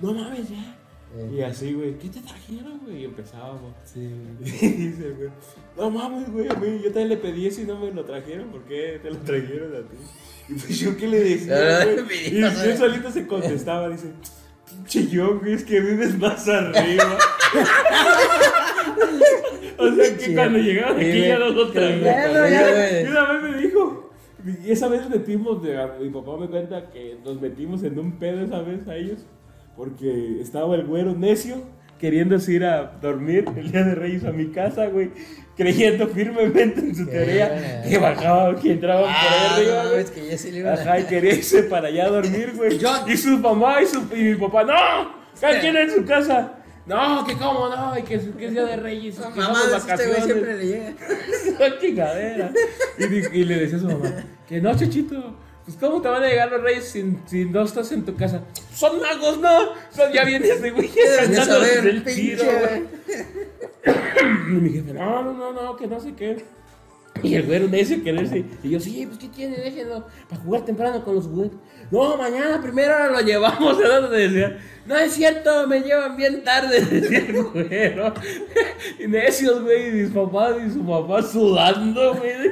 No 0.00 0.12
mames, 0.14 0.48
ya. 0.48 0.76
Eh. 1.16 1.30
Y 1.36 1.42
así, 1.42 1.72
güey, 1.74 1.96
¿qué 1.98 2.08
te 2.08 2.20
trajeron, 2.20 2.78
güey? 2.84 3.02
Y 3.02 3.04
empezábamos. 3.04 3.72
Sí, 3.84 4.00
Y 4.40 4.68
dice, 4.68 5.10
güey, 5.12 5.30
no 5.76 5.90
mames, 5.90 6.30
güey, 6.32 6.48
a 6.48 6.54
mí 6.54 6.78
yo 6.82 6.86
también 6.86 7.08
le 7.10 7.16
pedí 7.18 7.46
eso 7.46 7.60
y 7.60 7.64
no 7.64 7.78
me 7.78 7.90
lo 7.92 8.04
trajeron, 8.04 8.48
¿por 8.48 8.62
qué 8.64 8.98
te 9.02 9.10
lo 9.10 9.16
trajeron 9.18 9.74
a 9.74 9.80
ti? 9.88 9.96
Y 10.48 10.54
pues 10.54 10.78
yo 10.78 10.96
qué 10.96 11.06
le 11.08 11.20
decía, 11.20 11.84
güey? 12.04 12.34
Y 12.34 12.42
él 12.42 12.76
solito 12.76 13.10
se 13.12 13.26
contestaba, 13.26 13.88
dice, 13.90 14.12
pinche 14.68 15.06
yo, 15.06 15.38
güey, 15.38 15.52
es 15.54 15.64
que 15.64 15.80
vives 15.80 16.18
más 16.18 16.48
arriba. 16.48 17.16
o 19.78 19.94
sea 19.94 20.16
que 20.16 20.34
cuando 20.34 20.58
llegaron 20.58 20.96
aquí 20.96 21.20
ya 21.20 21.38
no 21.38 21.48
lo 21.50 21.72
güey. 21.72 23.04
Y 23.04 23.06
una 23.08 23.32
vez 23.32 23.42
me 23.42 23.62
dijo, 23.62 24.10
y 24.64 24.70
esa 24.70 24.88
vez 24.88 25.08
metimos, 25.08 25.62
de, 25.62 25.78
mi 26.00 26.10
papá 26.10 26.36
me 26.36 26.48
cuenta 26.48 26.90
que 26.90 27.16
nos 27.24 27.40
metimos 27.40 27.82
en 27.82 27.98
un 27.98 28.18
pedo 28.18 28.44
esa 28.44 28.60
vez 28.60 28.86
a 28.88 28.96
ellos, 28.96 29.26
porque 29.76 30.40
estaba 30.40 30.74
el 30.74 30.84
güero 30.84 31.14
necio 31.14 31.56
queriéndose 31.98 32.52
ir 32.52 32.64
a 32.64 32.98
dormir 33.00 33.44
el 33.56 33.72
día 33.72 33.84
de 33.84 33.94
Reyes 33.94 34.24
a 34.24 34.32
mi 34.32 34.48
casa, 34.48 34.86
güey, 34.88 35.10
creyendo 35.56 36.06
firmemente 36.08 36.80
en 36.80 36.94
su 36.94 37.06
teoría 37.06 37.82
que 37.88 37.96
bajaban, 37.98 38.56
que 38.56 38.72
entraban 38.72 39.04
por 39.04 39.10
ahí 39.10 39.46
Ah, 39.48 39.54
arriba, 39.56 39.84
no, 39.84 39.90
güey. 39.90 40.00
es 40.02 40.10
que 40.10 40.30
yo 40.30 40.36
sí 40.36 40.50
le 40.50 40.58
iba 40.58 40.70
a... 40.72 40.74
Ajá, 40.74 41.00
y 41.00 41.04
quería 41.04 41.34
irse 41.34 41.62
para 41.62 41.88
allá 41.88 42.06
a 42.06 42.10
dormir, 42.10 42.52
güey. 42.56 42.78
Y 43.06 43.16
su 43.16 43.38
mamá 43.38 43.80
y, 43.80 43.86
su, 43.86 44.02
y 44.14 44.22
mi 44.22 44.34
papá, 44.34 44.64
¡no! 44.64 45.14
Cada 45.40 45.60
quien 45.60 45.76
en 45.76 45.90
su 45.90 46.04
casa. 46.04 46.63
No, 46.86 47.24
que 47.24 47.34
cómo 47.34 47.68
no, 47.68 47.98
y 47.98 48.02
que, 48.02 48.16
es- 48.16 48.28
que 48.38 48.46
es 48.46 48.52
día 48.52 48.64
de 48.64 48.76
Reyes. 48.76 49.16
que 49.16 49.40
Mamá, 49.40 49.60
este 49.76 50.06
güey 50.06 50.22
siempre 50.22 50.56
le 50.58 50.66
llega. 50.66 50.92
Y, 53.32 53.44
le 53.44 53.56
decía 53.56 53.78
a 53.78 53.80
su 53.80 53.86
mamá, 53.86 54.12
que 54.46 54.60
no, 54.60 54.76
Chuchito, 54.76 55.34
pues 55.64 55.76
¿cómo 55.78 56.02
te 56.02 56.08
van 56.08 56.22
a 56.22 56.28
llegar 56.28 56.50
los 56.50 56.60
reyes 56.60 56.84
si, 56.84 57.16
si 57.26 57.46
no 57.46 57.62
estás 57.62 57.90
en 57.92 58.04
tu 58.04 58.14
casa? 58.16 58.42
Son 58.74 59.00
magos, 59.00 59.38
¿no? 59.38 59.60
Son, 59.90 60.12
ya 60.12 60.24
vienes 60.24 60.60
de 60.60 60.70
güey 60.70 60.88
Deberías 60.88 61.20
cantándoles 61.38 61.68
saber, 61.74 61.86
el 61.86 62.02
pinche, 62.02 62.36
tiro, 62.36 62.44
güey. 62.44 62.82
Y 64.48 64.52
mi 64.60 64.70
jefe, 64.70 64.92
no, 64.92 65.22
no, 65.22 65.32
no, 65.32 65.52
no, 65.52 65.76
que 65.76 65.86
no 65.86 66.00
sé 66.00 66.14
qué. 66.14 66.44
Y 67.22 67.34
el 67.36 67.44
güero 67.44 67.68
necio 67.68 68.02
quererse. 68.02 68.44
Y 68.62 68.70
yo, 68.70 68.80
sí, 68.80 69.06
pues 69.06 69.18
¿qué 69.18 69.28
tiene? 69.28 69.56
Déjenlo. 69.56 70.06
Para 70.28 70.42
jugar 70.42 70.64
temprano 70.64 71.04
con 71.04 71.14
los 71.14 71.26
juguetes. 71.26 71.58
No, 71.90 72.16
mañana 72.16 72.60
primero 72.60 73.10
lo 73.10 73.20
llevamos. 73.20 73.78
No 74.86 74.98
es 74.98 75.14
cierto, 75.14 75.66
me 75.66 75.80
llevan 75.80 76.14
bien 76.14 76.44
tarde, 76.44 76.78
decía 76.90 77.20
el 77.20 77.42
güero. 77.42 78.12
Y 78.98 79.06
necios, 79.06 79.62
güey, 79.62 79.88
y 79.88 79.92
mis 79.92 80.10
papás 80.10 80.56
y 80.66 80.70
su 80.70 80.82
mamá 80.82 81.22
sudando, 81.22 82.14
güey. 82.16 82.50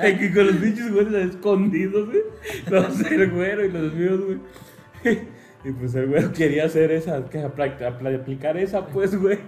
De 0.00 0.18
que 0.18 0.32
con 0.32 0.46
los 0.46 0.56
pinches 0.56 0.90
güeyes 0.90 1.34
escondidos, 1.34 2.06
güey. 2.06 2.22
Los 2.70 2.98
del 2.98 3.30
güero 3.30 3.66
y 3.66 3.70
los 3.70 3.92
míos, 3.92 4.20
güey. 4.24 5.35
Y 5.68 5.72
pues 5.72 5.94
el 5.96 6.06
güero 6.06 6.32
quería 6.34 6.66
hacer 6.66 6.92
esa, 6.92 7.24
que 7.24 7.42
apl- 7.44 7.78
apl- 7.78 8.20
aplicar 8.20 8.56
esa, 8.56 8.86
pues, 8.86 9.20
güey. 9.20 9.38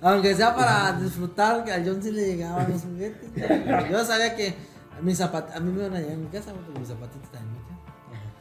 Aunque 0.00 0.34
sea 0.34 0.54
para 0.54 0.92
disfrutar, 1.00 1.64
que 1.64 1.72
a 1.72 1.82
John 1.84 2.00
sí 2.02 2.12
le 2.12 2.24
llegaban 2.26 2.70
los 2.70 2.82
juguetes. 2.82 3.30
güey. 3.34 3.90
Yo 3.90 4.04
sabía 4.04 4.36
que 4.36 4.54
mis 5.00 5.18
zapat 5.18 5.56
a 5.56 5.60
mí 5.60 5.72
me 5.72 5.80
iban 5.84 5.96
a 5.96 5.98
llegar 5.98 6.12
en 6.14 6.22
mi 6.22 6.28
casa, 6.28 6.52
güey, 6.52 6.64
porque 6.64 6.78
mis 6.80 6.88
zapatitos 6.88 7.22
están 7.24 7.42
en 7.42 7.52
mi 7.52 7.58
casa. 7.58 7.72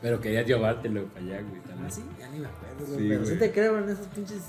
Pero 0.01 0.19
querías 0.21 0.45
llevártelo 0.45 1.05
para 1.05 1.25
allá, 1.25 1.41
güey. 1.41 1.61
también. 1.61 1.85
Ah, 1.87 1.89
sí, 1.89 2.03
ya 2.19 2.29
ni 2.29 2.39
me 2.39 2.47
acuerdo, 2.47 2.85
güey. 2.87 2.99
Sí, 2.99 3.05
pero 3.09 3.25
sí 3.25 3.35
güey. 3.35 3.39
te 3.39 3.51
creo 3.51 3.77
en 3.79 3.89
esas 3.89 4.07
pinches 4.07 4.41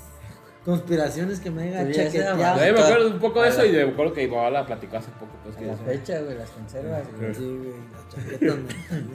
conspiraciones 0.65 1.39
que 1.39 1.51
me 1.51 1.71
ya 1.71 1.79
sea, 1.81 1.87
Yo 1.87 1.93
chaqueteado. 1.93 2.37
me 2.37 2.69
acuerdo 2.79 3.07
un 3.11 3.19
poco 3.19 3.41
de 3.41 3.49
eso 3.49 3.65
y 3.65 3.71
me 3.71 3.81
acuerdo 3.83 4.13
que 4.13 4.27
mamá 4.27 4.49
la 4.49 4.65
platicó 4.65 4.97
hace 4.97 5.09
poco, 5.19 5.31
pues, 5.43 5.55
A 5.55 5.59
que 5.59 5.65
la 5.65 5.73
eso- 5.73 5.83
fecha, 5.83 6.21
güey, 6.21 6.37
las 6.37 6.49
conservas, 6.51 7.03
güey. 7.19 7.33
Sí, 7.35 7.57
güey, 7.57 7.73
la 7.91 8.09
chaqueta. 8.09 8.55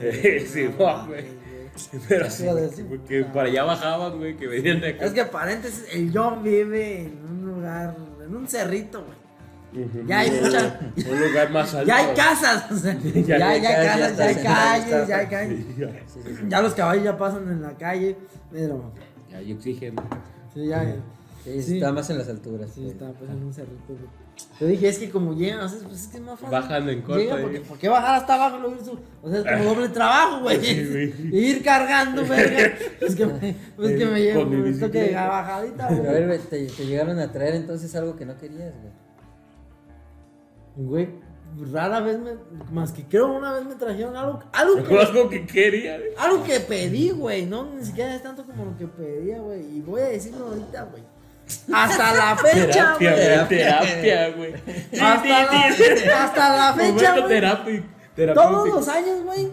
Eh, 0.01 0.45
sí, 0.47 0.65
güey. 0.77 1.48
Pero 2.07 2.29
sí, 2.29 2.43
Iba 2.43 2.51
a 2.51 2.55
decir. 2.55 2.85
porque 2.87 3.23
para 3.23 3.47
allá 3.49 3.63
bajaban, 3.63 4.17
güey, 4.17 4.35
que 4.35 4.47
venían 4.47 4.81
de 4.81 4.89
acá. 4.89 5.05
Es 5.05 5.13
que 5.13 5.25
paréntesis, 5.25 5.85
el 5.93 6.11
John 6.13 6.43
vive 6.43 7.01
en 7.05 7.25
un 7.25 7.45
lugar, 7.55 7.95
en 8.25 8.35
un 8.35 8.47
cerrito, 8.47 9.03
güey. 9.05 9.19
Ya 10.07 10.19
hay 10.19 10.31
mucha, 10.31 10.79
Un 10.95 11.19
lugar 11.27 11.51
más 11.51 11.73
alto. 11.75 11.87
ya 11.87 11.97
hay 11.97 12.15
casas, 12.15 12.71
o 12.71 12.75
sea, 12.75 12.97
ya, 13.03 13.37
Ya 13.37 13.49
hay 13.49 13.61
casas, 13.61 14.17
ya 14.17 14.25
hay 14.25 14.35
calles, 14.35 15.07
ya 15.07 15.17
hay 15.17 15.27
calles. 15.27 15.77
Ya, 15.77 15.87
Sí, 16.07 16.19
sí, 16.25 16.35
sí. 16.37 16.43
Ya 16.47 16.61
los 16.61 16.73
caballos 16.73 17.03
ya 17.03 17.17
pasan 17.17 17.47
en 17.49 17.61
la 17.61 17.77
calle, 17.77 18.17
pero 18.51 18.91
ya 19.29 19.37
hay 19.37 19.53
oxígeno. 19.53 20.01
sí, 20.53 20.67
ya, 20.67 20.95
Sí, 21.43 21.63
Sí. 21.63 21.73
está 21.75 21.91
más 21.93 22.09
en 22.09 22.17
las 22.17 22.27
alturas. 22.29 22.69
sí 22.73 22.81
güey. 22.81 22.91
está 22.91 23.11
pues 23.13 23.29
en 23.29 23.43
un 23.43 23.53
cerrito, 23.53 23.83
güey. 23.87 24.29
Yo 24.59 24.67
dije, 24.67 24.87
es 24.87 24.99
que 24.99 25.09
como 25.09 25.33
llegan, 25.33 25.59
o 25.59 25.67
sea, 25.69 25.79
pues 25.87 26.01
es 26.01 26.07
que 26.07 26.17
es 26.17 26.23
más 26.23 26.39
fácil. 26.39 26.49
Bajan 26.57 26.87
en 26.89 27.01
corto 27.01 27.19
Llega, 27.21 27.37
porque, 27.41 27.59
¿por 27.61 27.77
qué 27.77 27.89
bajar 27.89 28.15
hasta 28.15 28.35
abajo 28.35 28.69
ir 28.71 28.83
su- 28.85 28.99
O 29.21 29.29
sea, 29.29 29.39
es 29.39 29.45
como 29.45 29.73
doble 29.75 29.89
trabajo, 29.89 30.41
güey. 30.41 30.63
Sí, 30.63 30.85
güey. 31.29 31.35
Ir 31.45 31.63
cargando, 31.63 32.25
verga. 32.25 32.73
Es 33.01 33.15
que 33.15 33.25
me, 33.25 33.49
es 33.49 33.97
que 33.97 34.05
me 34.05 34.21
llevo 34.21 34.45
de 34.45 34.61
bicicleta. 34.61 35.27
bajadita, 35.27 35.87
Pero 35.89 35.99
a 36.01 36.03
güey. 36.05 36.13
ver, 36.13 36.27
güey, 36.27 36.39
te, 36.39 36.65
te 36.67 36.85
llegaron 36.85 37.19
a 37.19 37.31
traer 37.31 37.55
entonces 37.55 37.93
algo 37.95 38.15
que 38.15 38.25
no 38.25 38.37
querías, 38.37 38.73
güey. 38.81 38.93
Güey, 40.87 41.09
rara 41.73 41.99
vez 41.99 42.19
me. 42.19 42.31
Más 42.71 42.91
que 42.93 43.03
creo 43.03 43.33
una 43.37 43.51
vez 43.53 43.65
me 43.65 43.75
trajeron 43.75 44.15
algo. 44.15 44.39
Algo 44.53 44.83
que, 44.83 44.97
Algo 44.99 45.29
que 45.29 45.45
quería, 45.45 45.97
güey. 45.97 46.09
algo 46.17 46.43
que 46.43 46.59
pedí, 46.61 47.09
güey. 47.11 47.45
No, 47.45 47.73
ni 47.75 47.83
siquiera 47.85 48.15
es 48.15 48.23
tanto 48.23 48.45
como 48.45 48.65
lo 48.65 48.77
que 48.77 48.87
pedía, 48.87 49.39
güey. 49.39 49.77
Y 49.77 49.81
voy 49.81 50.01
a 50.01 50.05
decirlo 50.05 50.47
ahorita, 50.47 50.83
güey. 50.85 51.03
Hasta 51.73 52.13
la 52.13 52.35
fecha, 52.35 52.95
Terapia, 52.97 53.45
güey. 53.45 53.47
Terapia, 53.49 54.29
güey. 54.35 54.53
Hasta 55.01 55.45
la, 55.45 56.23
hasta 56.23 56.55
la 56.55 56.73
fecha, 56.73 57.19
güey. 57.19 57.83
Todos 58.33 58.69
los 58.69 58.87
años, 58.87 59.23
güey. 59.23 59.51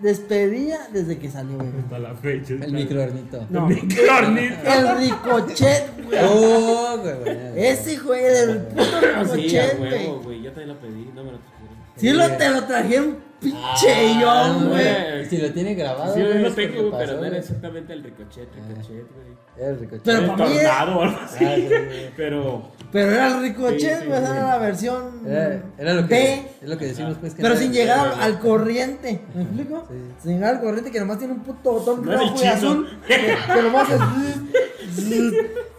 Despedía 0.00 0.88
desde 0.92 1.16
que 1.18 1.30
salió, 1.30 1.56
güey. 1.56 1.70
Hasta 1.84 1.98
la 2.00 2.14
fecha. 2.14 2.54
El 2.54 2.72
microornito. 2.72 3.46
No. 3.50 3.66
Microornito. 3.68 4.56
El 4.64 4.98
ricochet, 4.98 6.04
güey. 6.04 6.18
Oh, 6.24 6.98
güey. 6.98 7.66
Ese, 7.66 7.98
güey, 7.98 8.22
del 8.24 8.62
puto 8.62 9.00
sí, 9.00 9.06
ricochet, 9.06 9.78
güey. 9.78 9.90
huevo, 9.92 10.20
güey. 10.22 10.42
Yo 10.42 10.50
también 10.50 10.68
lo 10.68 10.80
pedí, 10.80 11.10
no 11.14 11.24
me 11.24 11.32
lo 11.32 11.38
trajeron. 11.38 11.76
Sí, 11.96 12.10
lo, 12.10 12.30
te 12.36 12.48
lo 12.50 12.64
trajeron 12.64 13.31
pinche 13.42 14.24
Ah, 14.24 14.58
güey. 14.68 15.22
Y 15.22 15.26
Si 15.26 15.36
lo 15.38 15.52
tiene 15.52 15.74
grabado. 15.74 16.14
Sí, 16.14 16.20
yo 16.20 16.26
güey, 16.28 16.42
porque 16.44 16.66
tengo, 16.68 16.90
güey, 16.90 16.92
pero 17.06 17.12
no 17.14 17.18
era 17.20 17.28
güey. 17.28 17.40
exactamente 17.40 17.92
el 17.92 18.02
ricochet, 18.04 18.48
ricochet, 18.54 18.88
güey. 19.14 19.42
Era 19.58 19.68
el 19.70 19.78
ricochet. 19.80 20.02
Pero 20.04 20.18
El 20.18 20.26
para 20.30 20.46
mí 20.48 20.56
era- 20.56 20.68
tornado 20.78 20.98
o 20.98 21.02
algo 21.02 21.18
así. 21.24 21.44
Ah, 21.44 21.54
sí, 21.56 21.68
sí. 21.68 21.74
Pero. 22.16 22.62
Pero 22.92 23.10
era 23.12 23.26
el 23.28 23.42
ricochet, 23.42 23.80
Sí, 23.80 24.06
güey. 24.06 24.18
sí, 24.18 24.24
esa 24.24 24.26
sí. 24.26 24.32
era 24.38 24.46
la 24.48 24.58
versión. 24.58 25.20
Era, 25.26 25.62
era 25.78 25.94
lo 25.94 26.02
que, 26.08 26.14
B. 26.14 26.48
es 26.62 26.68
lo 26.68 26.78
que 26.78 26.86
decimos, 26.86 27.16
pues. 27.20 27.34
Que 27.34 27.42
Pero 27.42 27.54
no 27.54 27.60
sin 27.60 27.72
llegar 27.72 28.14
al, 28.20 28.32
güey. 28.32 28.42
corriente. 28.42 29.20
¿Me 29.34 29.42
explico? 29.42 29.86
Sí. 29.90 29.96
Sin 30.22 30.32
llegar 30.34 30.54
al 30.56 30.60
corriente 30.62 30.90
que 30.90 31.00
nomás 31.00 31.18
tiene 31.18 31.34
un 31.34 31.40
puto 31.40 31.72
botón 31.72 32.04
No 32.04 32.12
rojo 32.12 32.34
y 32.42 32.46
azul. 32.46 32.88
Que, 33.06 33.34
nomás 33.62 33.88
es. 33.90 34.00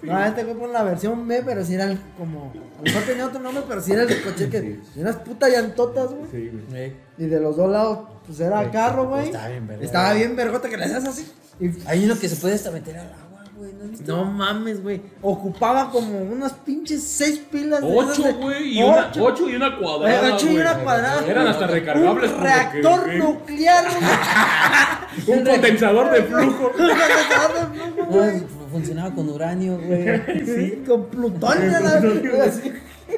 No, 0.03 0.21
este 0.25 0.43
fue 0.43 0.55
por 0.55 0.69
la 0.69 0.83
versión 0.83 1.25
B, 1.29 1.43
pero 1.45 1.63
si 1.63 1.75
era 1.75 1.85
el, 1.85 1.97
como. 2.17 2.51
A 2.51 2.77
lo 2.79 2.83
mejor 2.83 3.03
tenía 3.03 3.25
otro 3.25 3.39
nombre, 3.39 3.63
pero 3.67 3.81
si 3.81 3.93
era 3.93 4.01
el 4.03 4.09
ricochet 4.09 4.49
que. 4.51 4.79
Unas 4.97 5.15
putas 5.17 5.49
llantotas, 5.49 6.09
güey. 6.11 6.29
Sí, 6.29 6.51
güey. 6.69 6.93
Y 7.17 7.25
de 7.25 7.39
los 7.39 7.55
dos 7.57 7.69
lados, 7.71 7.99
pues 8.25 8.39
era 8.39 8.69
carro, 8.71 9.07
güey. 9.07 9.25
Estaba 9.25 9.47
bien 9.49 9.67
verga. 9.67 9.85
Estaba 9.85 10.13
bien 10.13 10.35
vergota 10.35 10.69
que 10.69 10.77
le 10.77 10.85
hacías 10.85 11.05
así. 11.05 11.31
Y 11.59 11.69
Hay 11.85 12.05
uno 12.05 12.17
que 12.17 12.27
se 12.27 12.35
puede 12.37 12.55
hasta 12.55 12.71
meter 12.71 12.97
al 12.97 13.07
agua, 13.07 13.43
güey. 13.55 13.71
¿No? 14.07 14.17
No 14.25 14.25
mames, 14.31 14.81
güey. 14.81 15.01
Ocupaba 15.21 15.91
como 15.91 16.17
unas 16.19 16.53
pinches 16.53 17.03
seis 17.03 17.39
pilas. 17.51 17.81
Ocho, 17.83 18.33
güey. 18.41 18.79
Y 18.79 18.83
una, 18.83 19.07
Ocho. 19.09 19.23
ocho 19.25 19.49
y 19.49 19.55
una 19.55 19.77
cuadrada. 19.77 20.29
Eh, 20.29 20.31
ocho 20.33 20.49
y 20.51 20.57
una 20.57 20.79
cuadrada. 20.79 21.25
Eran 21.27 21.47
hasta 21.47 21.67
recargables. 21.67 22.31
Un 22.31 22.41
reactor 22.41 23.13
nuclear, 23.13 23.85
güey. 23.85 25.37
Un 25.39 25.45
condensador 25.45 26.11
de 26.11 26.23
flujo. 26.23 26.65
Un 26.67 26.71
condensador 26.73 27.71
de 27.71 27.79
flujo, 27.79 28.05
güey. 28.11 28.39
fu- 28.39 28.67
funcionaba 28.71 29.13
con 29.13 29.29
uranio, 29.29 29.77
güey. 29.79 30.45
Sí, 30.45 30.83
con 30.87 31.05
plutonio, 31.05 31.71
la. 31.79 32.01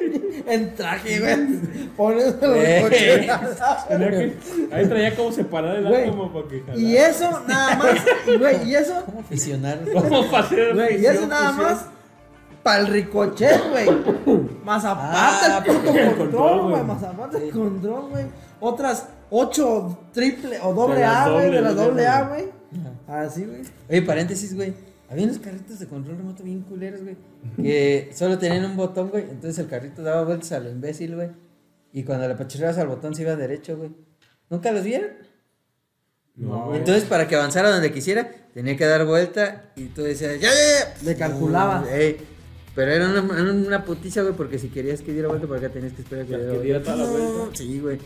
En 0.46 0.74
traje, 0.76 1.18
güey. 1.20 1.36
Pones 1.96 2.34
los 2.40 2.56
Eh. 2.56 2.80
coches. 2.82 4.32
Ahí 4.72 4.86
traía 4.86 5.16
como 5.16 5.32
separar 5.32 5.76
el 5.76 5.86
Güey. 5.88 6.04
átomo 6.08 6.32
para 6.32 6.48
que 6.48 6.60
jalara. 6.60 6.78
Y 6.80 6.96
eso, 6.96 7.40
nada 7.48 7.76
más. 7.76 7.94
Güey, 8.38 8.68
y 8.70 8.74
eso. 8.76 9.02
¿Cómo 9.06 9.22
fisionar? 9.24 9.80
¿Cómo 9.92 10.36
hacer 10.36 10.74
Güey, 10.74 11.00
y 11.02 11.06
eso 11.06 11.26
nada 11.26 11.48
fusión? 11.52 11.66
más. 11.72 11.84
Para 12.62 12.80
el 12.80 12.86
ricochet, 12.88 13.60
güey. 13.70 13.86
Más 14.64 14.84
aparte 14.84 15.16
Ah, 15.16 15.62
el 15.66 15.72
puto 15.72 15.84
control, 15.86 16.16
control, 16.16 16.70
güey. 16.70 16.82
Más 16.84 17.02
aparte 17.02 17.36
el 17.44 17.50
control, 17.52 18.08
güey. 18.10 18.24
Otras 18.60 19.06
ocho 19.30 19.98
triple 20.12 20.58
o 20.62 20.72
doble 20.74 21.04
A, 21.04 21.28
güey. 21.28 21.50
De 21.50 21.60
la 21.60 21.72
doble. 21.72 22.06
A, 22.06 22.22
güey. 22.22 22.44
Así, 23.06 23.44
güey. 23.44 23.62
Oye, 23.88 24.02
paréntesis, 24.02 24.54
güey. 24.54 24.74
Había 25.08 25.24
unos 25.24 25.38
carritos 25.38 25.78
de 25.78 25.86
control 25.86 26.16
remoto 26.18 26.42
bien 26.42 26.62
culeros, 26.62 27.02
güey. 27.02 27.16
Que 27.56 28.10
solo 28.12 28.38
tenían 28.38 28.64
un 28.64 28.76
botón, 28.76 29.10
güey. 29.10 29.22
Entonces 29.24 29.58
el 29.58 29.68
carrito 29.68 30.02
daba 30.02 30.24
vueltas 30.24 30.50
a 30.52 30.58
lo 30.60 30.70
imbécil, 30.70 31.14
güey. 31.14 31.28
Y 31.92 32.02
cuando 32.02 32.26
le 32.26 32.34
apachurrabas 32.34 32.78
al 32.78 32.88
botón 32.88 33.14
se 33.14 33.22
iba 33.22 33.36
derecho, 33.36 33.76
güey. 33.76 33.90
¿Nunca 34.50 34.72
los 34.72 34.82
vieron? 34.84 35.10
No, 36.34 36.66
güey. 36.66 36.78
Entonces, 36.80 37.04
para 37.04 37.26
que 37.28 37.36
avanzara 37.36 37.70
donde 37.70 37.92
quisiera, 37.92 38.30
tenía 38.52 38.76
que 38.76 38.84
dar 38.84 39.06
vuelta 39.06 39.72
y 39.76 39.86
tú 39.86 40.02
decías, 40.02 40.40
¡ya, 40.40 40.50
ya, 40.50 40.94
ya! 40.94 41.04
Le 41.04 41.16
calculaba. 41.16 41.82
Uh, 41.82 41.88
ey. 41.94 42.16
Pero 42.74 42.90
era 42.92 43.08
una, 43.08 43.22
una 43.22 43.84
putiza, 43.84 44.20
güey, 44.22 44.34
porque 44.34 44.58
si 44.58 44.68
querías 44.68 45.00
que 45.00 45.12
diera 45.12 45.28
vuelta 45.28 45.46
por 45.46 45.56
acá 45.56 45.70
tenías 45.70 45.94
que 45.94 46.02
esperar 46.02 46.26
que 46.26 46.32
Que 46.32 46.38
diera 46.38 46.58
diera 46.60 46.78
vuelta. 46.80 46.92
toda 46.92 47.06
la 47.06 47.10
vuelta. 47.38 47.56
Sí, 47.56 47.80
güey. 47.80 47.98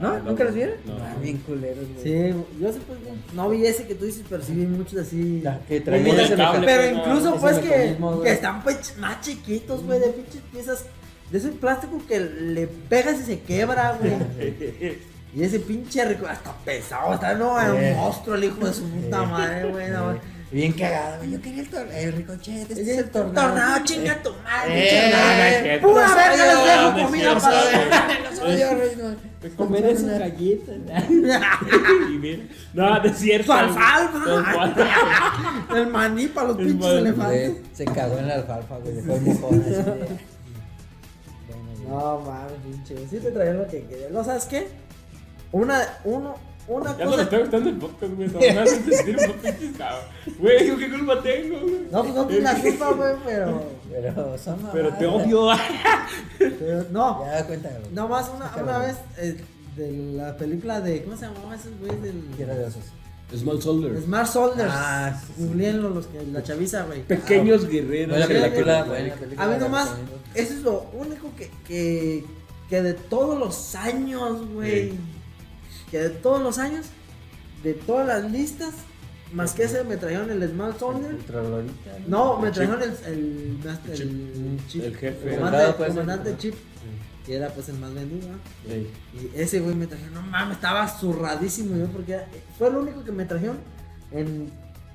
¿No? 0.00 0.08
Ah, 0.08 0.18
no, 0.18 0.30
¿Nunca 0.30 0.44
los 0.44 0.54
vieron? 0.54 0.76
no. 0.86 0.94
Ah, 0.94 1.16
bien 1.20 1.38
culeros, 1.38 1.84
güey. 1.94 2.02
Sí, 2.02 2.34
yo 2.60 2.72
sí, 2.72 2.80
pues, 2.86 2.98
no 3.34 3.48
vi 3.50 3.66
ese 3.66 3.86
que 3.86 3.94
tú 3.94 4.04
dices, 4.04 4.22
pero 4.28 4.42
sí 4.42 4.52
vi 4.52 4.66
muchos 4.66 5.00
así. 5.00 5.40
La 5.42 5.58
que 5.60 5.80
traía 5.80 6.22
ese 6.22 6.36
cable, 6.36 6.66
Pero 6.66 6.82
pues, 6.82 6.92
no, 6.92 6.98
incluso, 7.00 7.36
pues, 7.40 7.58
que, 7.58 8.30
están 8.30 8.62
pues, 8.62 8.96
más 8.98 9.20
chiquitos, 9.20 9.84
güey, 9.84 9.98
de 10.00 10.08
pinches 10.08 10.42
piezas. 10.52 10.84
De 11.30 11.38
ese 11.38 11.48
plástico 11.48 12.00
que 12.08 12.20
le 12.20 12.66
pegas 12.68 13.20
y 13.20 13.24
se 13.24 13.40
quebra, 13.40 13.98
güey. 14.00 14.98
Y 15.34 15.42
ese 15.42 15.60
pinche 15.60 16.02
rico, 16.06 16.26
hasta 16.26 16.52
pesado, 16.64 17.12
está 17.12 17.34
no, 17.34 17.60
era 17.60 17.74
un 17.74 17.96
monstruo 17.96 18.34
el 18.34 18.44
hijo 18.44 18.64
de 18.64 18.72
su 18.72 18.88
puta 18.88 19.24
madre, 19.24 19.68
güey. 19.70 19.90
No, 19.90 20.18
Bien 20.50 20.72
cagado, 20.72 21.18
güey. 21.18 21.30
Yo 21.32 21.40
quería 21.42 21.60
el, 21.60 21.68
tor 21.68 21.86
el 21.92 22.12
ricochet. 22.14 22.70
Este 22.70 22.80
es 22.80 22.98
el 22.98 23.10
tornado. 23.10 23.48
tornado, 23.48 23.84
chinga 23.84 24.22
tu 24.22 24.30
madre, 24.42 25.74
Eh, 25.74 25.78
Pura 25.82 26.14
verga 26.14 26.46
les 26.46 26.64
dejo 26.64 27.06
comida 27.06 27.38
para. 27.38 28.22
Los 28.30 28.38
odio, 28.40 28.70
rey, 28.74 28.96
no. 28.96 29.16
Galletas. 30.18 31.04
es 33.04 33.18
cierto. 33.18 33.52
Alfalfa. 33.52 34.86
El 35.76 35.86
maní 35.88 36.26
para 36.28 36.48
los 36.48 36.56
pinches 36.56 36.92
elefantes. 36.92 37.56
Se 37.74 37.84
cagó 37.84 38.16
en 38.18 38.28
la 38.28 38.34
alfalfa. 38.36 38.78
Dejó 38.80 39.18
de- 39.18 39.34
güey. 39.34 40.28
No 41.88 42.20
mames, 42.20 42.52
pinche. 42.64 42.96
Sí 43.08 43.18
te 43.18 43.30
traía 43.30 43.52
lo 43.52 43.66
que 43.68 43.84
quería. 43.84 44.08
¿No 44.10 44.24
sabes 44.24 44.44
qué? 44.46 44.68
Una, 45.52 45.80
uno, 46.04 46.34
una 46.68 46.96
Ya 46.96 47.04
no 47.04 47.10
me 47.10 47.16
cosa. 47.16 47.22
está 47.22 47.38
gustando 47.38 47.70
el 47.70 47.76
podcast, 47.76 48.12
güey. 48.14 48.28
No 48.28 48.38
me 48.38 48.48
hacen 48.60 48.84
sentir 48.84 49.16
un 49.18 49.72
cabrón. 49.74 50.00
Güey, 50.38 50.64
digo, 50.64 50.76
¿qué 50.76 50.90
culpa 50.90 51.22
tengo, 51.22 51.60
güey? 51.60 51.80
No, 51.90 52.02
pues 52.02 52.14
no 52.14 52.26
tienes 52.26 52.44
la 52.44 52.54
culpa, 52.60 52.92
güey, 52.92 53.14
pero. 53.24 53.62
Pero 53.90 54.38
son 54.38 54.58
Pero 54.72 54.94
te 54.94 55.06
odio. 55.06 55.48
pero 56.38 56.84
no. 56.90 57.24
Ya, 57.24 57.46
cuéntame. 57.46 57.78
güey. 57.80 57.92
Nomás 57.92 58.30
una, 58.34 58.62
una 58.62 58.78
vez, 58.78 58.96
eh, 59.18 59.36
de 59.76 59.92
la 60.14 60.36
película 60.36 60.80
de. 60.80 61.02
¿Cómo 61.04 61.16
se 61.16 61.26
llamaba 61.26 61.54
ese 61.56 61.70
güey? 61.80 61.98
Del. 62.00 62.22
Tierra 62.36 62.54
de 62.54 62.64
osos. 62.66 62.82
Small 63.36 63.60
Soldier. 63.60 64.00
Smart 64.02 64.26
Soldiers. 64.26 64.70
Ah, 64.72 65.20
sí, 65.36 65.50
los 65.72 66.06
que. 66.06 66.22
La 66.32 66.42
chaviza, 66.42 66.84
güey. 66.84 67.02
Pequeños 67.02 67.68
guerreros. 67.68 68.16
Buena 68.16 68.26
película, 68.26 68.84
buena 68.84 69.14
película. 69.14 69.44
A 69.44 69.46
mí 69.48 69.52
la 69.52 69.58
nomás, 69.58 69.90
eso 70.34 70.54
es 70.54 70.62
lo 70.62 70.86
único 70.94 71.30
que, 71.36 71.50
que, 71.66 72.24
que 72.70 72.82
de 72.82 72.94
todos 72.94 73.38
los 73.38 73.74
años, 73.74 74.46
güey. 74.54 74.90
Sí. 74.92 74.98
Que 75.90 75.98
de 75.98 76.10
todos 76.10 76.42
los 76.42 76.58
años, 76.58 76.86
de 77.62 77.74
todas 77.74 78.06
las 78.06 78.30
listas, 78.30 78.70
más 79.32 79.52
que 79.52 79.64
ese 79.64 79.84
me 79.84 79.96
trajeron 79.96 80.30
el 80.30 80.48
Smart 80.50 80.78
Soldier. 80.78 81.12
El 81.12 82.10
No, 82.10 82.38
me 82.38 82.48
El 82.48 82.54
trajeron 82.54 82.82
el, 82.82 82.90
el, 83.06 83.58
Chip. 83.94 84.00
el, 84.00 84.60
chip. 84.68 84.84
El 84.84 84.96
jefe. 84.96 85.22
El 85.24 85.28
El 85.32 85.36
comandante, 85.38 85.74
pues, 85.76 85.88
comandante 85.90 86.30
el- 86.30 86.38
Chip. 86.38 86.54
Que 87.26 87.36
era 87.36 87.48
pues 87.50 87.68
el 87.68 87.78
más 87.78 87.92
vendido. 87.92 88.26
Sí. 88.66 88.90
Y 89.14 89.38
ese 89.38 89.60
güey 89.60 89.74
me 89.74 89.86
trajeron, 89.86 90.14
no 90.14 90.22
mames, 90.22 90.56
estaba 90.56 90.88
zurradísimo 90.88 91.76
yo 91.76 91.86
porque 91.88 92.12
era- 92.14 92.26
fue 92.56 92.70
lo 92.70 92.80
único 92.80 93.04
que 93.04 93.12
me 93.12 93.26
trajeron 93.26 93.58
en 94.12 94.50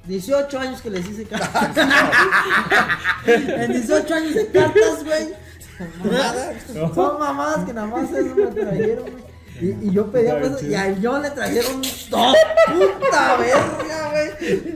18 0.08 0.60
años 0.60 0.82
que 0.82 0.90
les 0.90 1.08
hice 1.08 1.26
cartas. 1.26 1.70
en 3.28 3.72
18 3.74 4.14
años 4.16 4.34
de 4.34 4.48
cartas, 4.48 5.04
güey. 5.04 5.30
Mamadas. 6.04 6.56
Son 6.96 7.20
mamadas 7.20 7.66
que 7.66 7.74
nada 7.74 7.88
más 7.88 8.12
eso 8.12 8.36
me 8.36 8.46
trajeron, 8.48 9.04
güey. 9.12 9.23
Y, 9.62 9.88
y 9.88 9.92
yo 9.94 10.12
pedía 10.12 10.40
pues, 10.40 10.62
y 10.64 10.74
a 10.76 10.92
yo 11.00 11.20
le 11.20 11.30
trajeron 11.30 11.82
dos 12.10 12.36
puta 12.68 13.38
verga, 13.38 14.12
güey. 14.12 14.30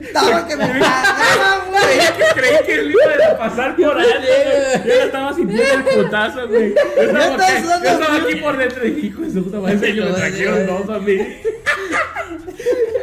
Estaba 0.04 0.46
que 0.46 0.56
me 0.56 0.66
cagaba, 0.66 1.66
güey. 1.68 1.98
Creí 2.34 2.56
que 2.64 2.74
él 2.74 2.90
iba 2.92 3.26
a 3.32 3.38
pasar 3.38 3.76
por 3.76 3.94
güey. 3.94 4.06
Yo 4.06 4.94
ya 4.94 5.04
estaba 5.04 5.34
sintiendo 5.34 5.74
el 5.74 5.84
putazo, 5.84 6.48
güey. 6.48 6.74
Yo 6.74 7.02
estaba, 7.02 7.36
yo 7.38 7.44
estaba 7.90 8.16
aquí 8.16 8.34
por 8.36 8.56
dentro 8.56 8.86
y 8.86 8.90
hijo 9.06 9.22
de 9.22 9.30
su 9.32 9.44
puta 9.44 9.58
madre, 9.60 9.90
ellos 9.90 10.10
me 10.10 10.16
trajeron 10.16 10.66
dos 10.66 10.88
a 10.96 10.98
mí. 11.00 11.18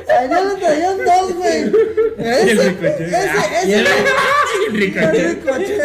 A 0.09 0.25
yo 0.25 0.49
le 0.49 0.55
trajeron 0.59 0.97
dos, 1.05 1.33
güey. 1.35 1.61
El 2.17 2.49
Ese, 2.49 2.69
ese, 2.69 2.77
Y 2.87 2.93
ese. 3.13 3.61
el- 3.61 3.67
Y 3.67 3.69
el 3.73 3.87
el. 4.97 5.39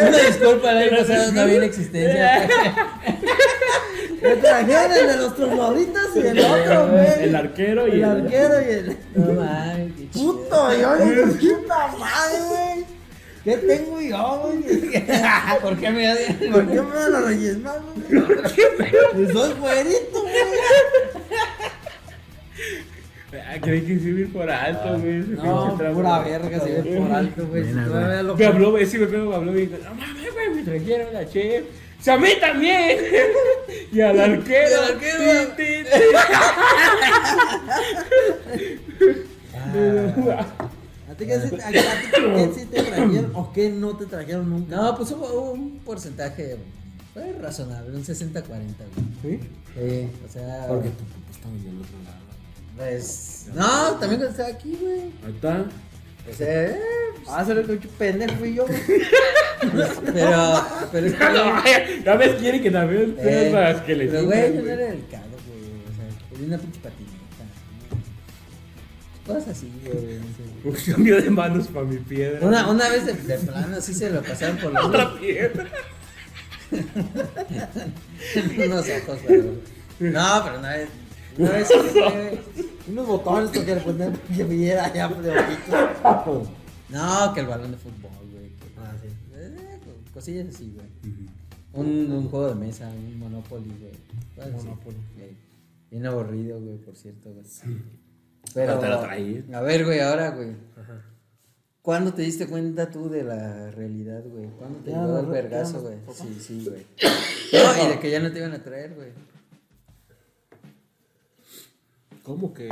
Una 0.07 0.17
disculpa, 0.17 0.71
el 0.71 0.77
año 0.77 0.97
pasado 1.05 1.31
no 1.33 1.41
había 1.41 1.55
en 1.57 1.63
existencia. 1.63 2.49
Me 4.21 4.35
trajeron 4.35 4.91
el 4.91 5.07
de 5.07 5.17
los 5.17 5.35
trogloditas 5.35 6.07
y 6.15 6.19
el 6.19 6.39
otro, 6.39 6.87
güey. 6.89 7.23
El 7.23 7.35
arquero 7.35 7.87
y 7.87 7.91
El 7.91 7.97
el. 7.97 8.03
arquero 8.05 8.61
y 8.61 8.65
el. 8.73 8.97
No 9.15 9.33
mames, 9.33 9.91
qué 9.97 10.09
chido. 10.11 10.33
Puto, 10.33 10.73
yo 10.79 10.95
digo, 10.97 11.23
puta 11.57 11.87
madre, 11.97 12.37
güey. 12.49 12.85
¿Qué 13.43 13.57
tengo 13.57 13.99
yo, 13.99 14.39
güey? 14.43 14.59
¿Por 15.61 15.77
qué 15.77 15.89
me 15.89 16.13
odian? 16.13 16.51
¿Por 16.51 16.67
qué 16.67 16.81
me 16.81 16.95
dan 16.95 17.11
los 17.11 17.25
reyes 17.25 17.57
magos? 17.59 17.83
güey? 18.07 19.31
Soy 19.33 19.53
güerito, 19.53 20.21
güey. 20.21 20.33
Ah, 23.33 23.55
creí 23.61 23.81
que 23.81 23.97
sí 23.97 24.09
ir 24.09 24.31
por 24.33 24.49
alto, 24.51 24.99
güey. 24.99 25.19
No, 25.19 25.77
pura 25.93 26.19
verga, 26.19 26.59
se 26.59 26.81
ve 26.81 26.97
por 26.99 27.11
alto, 27.11 27.47
güey. 27.47 27.63
Güey. 27.73 28.35
Me 28.37 28.45
habló, 28.45 28.77
ese 28.77 28.99
me 28.99 29.07
pegó, 29.07 29.29
me 29.29 29.35
habló 29.35 29.57
y 29.57 29.65
dijo, 29.65 29.77
no 29.83 29.95
mames, 29.95 30.33
güey, 30.33 30.49
me 30.53 30.63
trajeron 30.63 31.13
la 31.13 31.27
chef. 31.27 31.63
¡Sí, 32.01 32.09
a 32.09 32.17
mí 32.17 32.29
también! 32.39 32.97
y 33.91 34.01
al 34.01 34.19
arquero. 34.19 34.69
Y 34.69 34.73
al 34.73 34.83
arquero. 34.95 35.47
Ti, 35.55 35.63
ti, 35.83 35.89
¿A 41.09 41.13
ti 41.15 41.25
qué 41.25 41.39
sí- 41.41 41.55
a- 41.61 41.67
a 41.67 41.71
ti 41.71 42.07
qué 42.11 42.51
sí 42.55 42.65
te 42.65 42.83
trajeron 42.83 43.31
o 43.35 43.51
qué 43.53 43.69
no 43.69 43.95
te 43.97 44.05
trajeron 44.05 44.49
nunca? 44.49 44.75
No, 44.75 44.95
pues 44.97 45.11
hubo 45.11 45.25
hubo 45.27 45.51
un 45.51 45.79
porcentaje 45.79 46.57
fue 47.13 47.33
razonable, 47.33 47.95
un 47.97 48.03
60-40, 48.05 48.41
güey. 48.41 49.39
¿Sí? 49.39 49.39
Sí, 49.75 50.09
o 50.25 50.31
sea. 50.31 50.65
Porque 50.67 50.89
tu 50.89 51.03
papá 51.03 51.31
estaba 51.31 51.53
en 51.55 51.67
el 51.67 51.77
otro 51.81 51.97
lado. 52.05 52.21
Pues. 52.77 53.47
No, 53.53 53.91
también 53.99 54.21
cuando 54.21 54.27
estaba 54.29 54.49
aquí, 54.49 54.77
güey. 54.81 55.01
Ahí 55.25 55.33
está. 55.35 55.65
O 56.29 56.33
sea, 56.35 56.65
eh, 56.65 56.79
Ah, 57.27 57.45
se 57.45 57.53
lo 57.53 57.65
que 57.65 57.87
pendejo 57.87 58.35
fui 58.35 58.55
yo, 58.55 58.65
güey. 58.65 58.79
pero. 60.13 60.65
Pero 60.91 61.07
es 61.07 61.13
que. 61.13 61.23
No, 61.33 61.63
ya 62.03 62.15
ves, 62.15 62.35
quiere 62.35 62.61
que 62.61 62.71
también 62.71 63.15
Eh, 63.19 63.49
sepas 63.51 63.81
que 63.83 63.95
le 63.95 64.07
pero, 64.07 64.25
güey, 64.25 64.55
yo 64.55 64.61
no 64.63 64.69
era 64.71 64.85
delicado, 64.87 65.23
güey. 65.47 65.61
O 65.87 65.95
sea, 65.95 66.29
tenía 66.31 66.47
una 66.47 66.57
pinche 66.57 66.79
patineta. 66.79 67.11
Cosas 69.25 69.47
así, 69.49 69.71
güey. 69.85 70.19
Un 70.63 70.73
cambio 70.93 71.21
de 71.21 71.29
manos 71.29 71.67
para 71.67 71.85
mi 71.85 71.97
piedra. 71.97 72.39
Una, 72.45 72.69
una 72.69 72.89
vez 72.89 73.05
de, 73.05 73.13
de 73.13 73.37
plano 73.37 73.77
así 73.77 73.93
se 73.93 74.09
lo 74.09 74.21
pasaron 74.23 74.57
por 74.57 74.73
los 74.73 74.85
Otra 74.85 75.13
piedra. 75.19 75.67
unos 78.65 78.85
ojos, 78.89 79.19
pero. 79.27 79.43
No, 79.99 80.41
pero 80.43 80.59
una 80.59 80.69
vez. 80.73 80.89
Una 81.37 81.49
vez, 81.51 81.69
güey, 81.69 82.39
Unos 82.89 83.07
botones 83.07 83.49
porque 83.53 83.75
le 83.75 83.81
ponen 83.81 84.13
que 84.35 84.43
viera 84.43 84.93
ya 84.93 85.07
de 85.07 85.29
ojito. 85.31 86.51
No, 86.89 87.33
que 87.33 87.39
el 87.39 87.47
balón 87.47 87.71
de 87.71 87.77
fútbol, 87.77 88.11
güey. 88.33 88.49
que- 88.49 88.67
Ah, 88.77 88.93
sí. 89.01 89.07
eh, 89.33 89.79
cosillas 90.13 90.53
así, 90.53 90.73
güey. 90.75 90.87
Un, 91.73 92.11
un 92.11 92.27
juego 92.29 92.49
de 92.49 92.55
mesa, 92.55 92.89
un 92.89 93.17
Monopoly, 93.17 93.71
güey. 93.79 94.51
Monopoly. 94.51 94.97
Güey. 95.15 95.37
Bien 95.89 96.05
aburrido, 96.05 96.59
güey, 96.59 96.75
por 96.79 96.95
cierto, 96.97 97.31
güey. 97.31 97.45
Pero, 98.53 98.77
te 98.79 98.87
lo 98.89 98.99
traí. 98.99 99.45
a 99.53 99.61
ver, 99.61 99.85
güey, 99.85 100.01
ahora, 100.01 100.31
güey. 100.31 100.49
¿Cuándo 101.81 102.13
te 102.13 102.21
diste 102.23 102.45
cuenta 102.47 102.89
tú 102.91 103.09
de 103.09 103.23
la 103.23 103.71
realidad, 103.71 104.21
güey? 104.25 104.45
¿Cuándo 104.59 104.79
te 104.79 104.91
llegó 104.91 105.19
el 105.19 105.25
vergazo, 105.27 105.81
güey? 105.81 105.95
Sí, 106.13 106.37
sí, 106.39 106.65
güey. 106.69 106.85
No, 107.53 107.85
y 107.85 107.89
de 107.89 107.99
que 107.99 108.11
ya 108.11 108.19
no 108.19 108.31
te 108.31 108.39
iban 108.39 108.51
a 108.53 108.61
traer, 108.63 108.93
güey. 108.95 109.09
¿Cómo 112.23 112.53
que? 112.53 112.69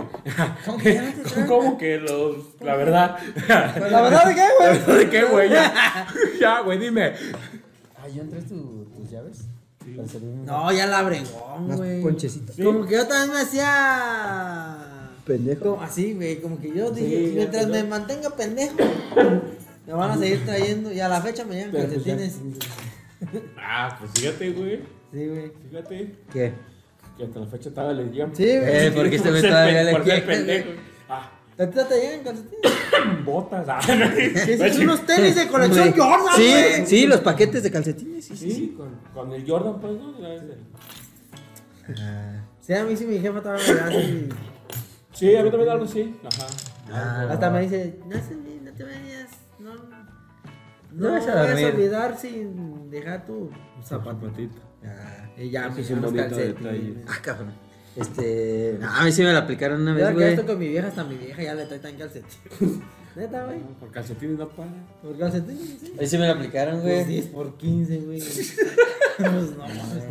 ¿Cómo 0.66 0.78
que? 0.78 1.14
¿Cómo 1.48 1.78
que 1.78 1.98
los.? 1.98 2.38
La 2.62 2.76
verdad. 2.76 3.18
La 3.48 4.02
verdad 4.02 4.26
de 4.28 4.36
qué, 4.36 4.48
güey. 4.60 4.98
¿De 5.00 5.10
qué, 5.10 5.24
güey? 5.24 5.50
Ya, 5.50 6.08
ya, 6.40 6.62
güey, 6.62 6.78
dime. 6.78 7.14
Ay, 8.02 8.14
¿yo 8.16 8.22
entré 8.22 8.42
tu, 8.44 8.86
tus 8.96 9.10
llaves? 9.10 9.46
No, 10.46 10.72
ya 10.72 10.86
la 10.86 11.02
bregón, 11.02 11.64
unas 11.66 11.78
güey. 11.78 12.02
ponchecitas. 12.02 12.56
Como 12.64 12.86
que 12.86 12.94
yo 12.94 13.08
también 13.08 13.34
me 13.34 13.42
hacía. 13.42 14.78
Pendejo. 15.26 15.72
Como 15.72 15.82
así, 15.82 16.14
güey. 16.14 16.40
Como 16.42 16.60
que 16.60 16.72
yo 16.72 16.92
dije, 16.92 17.30
Sí, 17.30 17.32
mientras 17.36 17.68
me 17.68 17.84
mantenga 17.84 18.30
pendejo, 18.30 18.76
me 19.88 19.94
van 19.94 20.12
a 20.12 20.18
seguir 20.18 20.46
trayendo. 20.46 20.94
Y 20.94 21.00
a 21.00 21.08
la 21.10 21.22
fecha 21.22 21.44
me 21.44 21.56
llegan 21.56 21.72
Pero 21.72 21.88
pues 21.88 22.04
calcetines. 22.04 22.40
Ah, 23.58 23.98
pues 24.00 24.12
fíjate, 24.12 24.52
güey. 24.52 24.78
Sí, 25.12 25.28
güey. 25.28 25.52
Fíjate. 25.70 26.16
¿Qué? 26.32 26.54
Que 27.20 27.26
hasta 27.26 27.40
la 27.42 27.46
fecha 27.48 27.70
estaba 27.70 27.92
le 27.94 28.06
llegan. 28.06 28.34
Sí, 28.36 28.46
güey. 28.46 28.64
Eh, 28.88 28.92
porque 28.96 29.16
este 29.18 29.30
me 29.30 29.42
pe- 29.44 29.84
le 29.84 29.92
Por 29.92 30.06
ser 30.06 30.26
pendejo. 30.26 30.70
Ah, 31.10 31.32
¿A 31.60 31.68
ti 31.70 31.78
te 31.90 32.00
llegan 32.02 32.24
calcetines? 32.24 32.74
botas. 33.26 33.66
Ah, 33.68 33.80
Sí, 33.82 34.58
sí, 34.58 34.82
unos 34.84 35.06
tenis 35.06 35.36
de 35.36 35.48
colección 35.50 35.92
Jordan, 35.92 36.36
Sí, 36.38 36.50
güey. 36.50 36.86
sí, 36.88 37.06
los 37.08 37.20
paquetes 37.20 37.62
de 37.64 37.72
calcetines, 37.72 38.24
sí, 38.26 38.38
sí. 38.38 38.52
Sí, 38.52 38.76
con, 38.78 38.90
con 39.14 39.34
el 39.34 39.46
Jordan, 39.46 39.80
pues, 39.82 39.94
¿no? 39.94 40.14
Ah, 41.98 42.42
Sí, 42.62 42.74
a 42.74 42.84
mí 42.86 42.96
sí 42.96 43.06
mi 43.06 43.20
jefa 43.20 43.42
da 43.42 43.56
así. 43.56 44.30
Sí, 45.12 45.36
a 45.36 45.44
mí 45.44 45.50
también 45.50 45.70
algo 45.72 45.86
así. 45.86 46.16
Ajá. 46.24 46.48
Ah. 46.92 47.28
Hasta 47.32 47.50
me 47.50 47.62
dice, 47.62 48.00
no, 48.08 48.16
no 48.16 48.72
te 48.74 48.84
vayas. 48.84 49.30
No, 49.60 49.74
no, 49.76 49.82
No 50.94 51.12
vas 51.12 51.28
a 51.28 51.42
olvidar 51.68 52.18
sin 52.18 52.90
dejar 52.90 53.26
tu 53.26 53.50
zapato. 53.84 54.28
Zapatito. 54.28 54.60
ah, 54.86 55.19
ya, 55.48 55.66
Ese 55.68 55.72
pues 55.76 55.90
es 55.90 55.98
un 55.98 56.14
detalle. 56.14 56.96
ah, 57.08 57.18
cabrón. 57.22 57.54
Este. 57.96 58.78
no, 58.80 58.90
a 58.96 59.04
mí 59.04 59.12
sí 59.12 59.24
me 59.24 59.34
la 59.34 59.40
aplicaron 59.40 59.82
una 59.82 59.92
Yo 59.92 59.98
vez, 59.98 60.08
que 60.10 60.14
güey. 60.14 60.30
esto 60.34 60.46
con 60.46 60.60
mi 60.60 60.68
vieja, 60.68 60.88
hasta 60.88 61.04
mi 61.04 61.16
vieja 61.18 61.42
ya 61.44 61.54
le 61.56 61.66
trae 61.66 61.80
tan 61.80 61.96
calcetines. 61.96 62.38
Neta, 63.16 63.46
güey. 63.46 63.60
No, 63.60 63.66
Por 63.80 63.92
calcetines 63.92 64.38
no 64.38 64.48
para. 64.50 64.70
Por 65.02 65.18
calcetines, 65.18 65.78
sí. 65.82 65.94
A 65.98 66.02
mí 66.02 66.08
sí 66.08 66.18
me 66.18 66.26
la 66.28 66.34
aplicaron, 66.34 66.82
Pues 66.82 67.06
güey. 67.06 67.16
10 67.22 67.26
por 67.28 67.58
15, 67.58 67.98
güey. 68.00 68.20
pues 68.20 68.58
no 69.20 69.32
mames. 69.58 70.04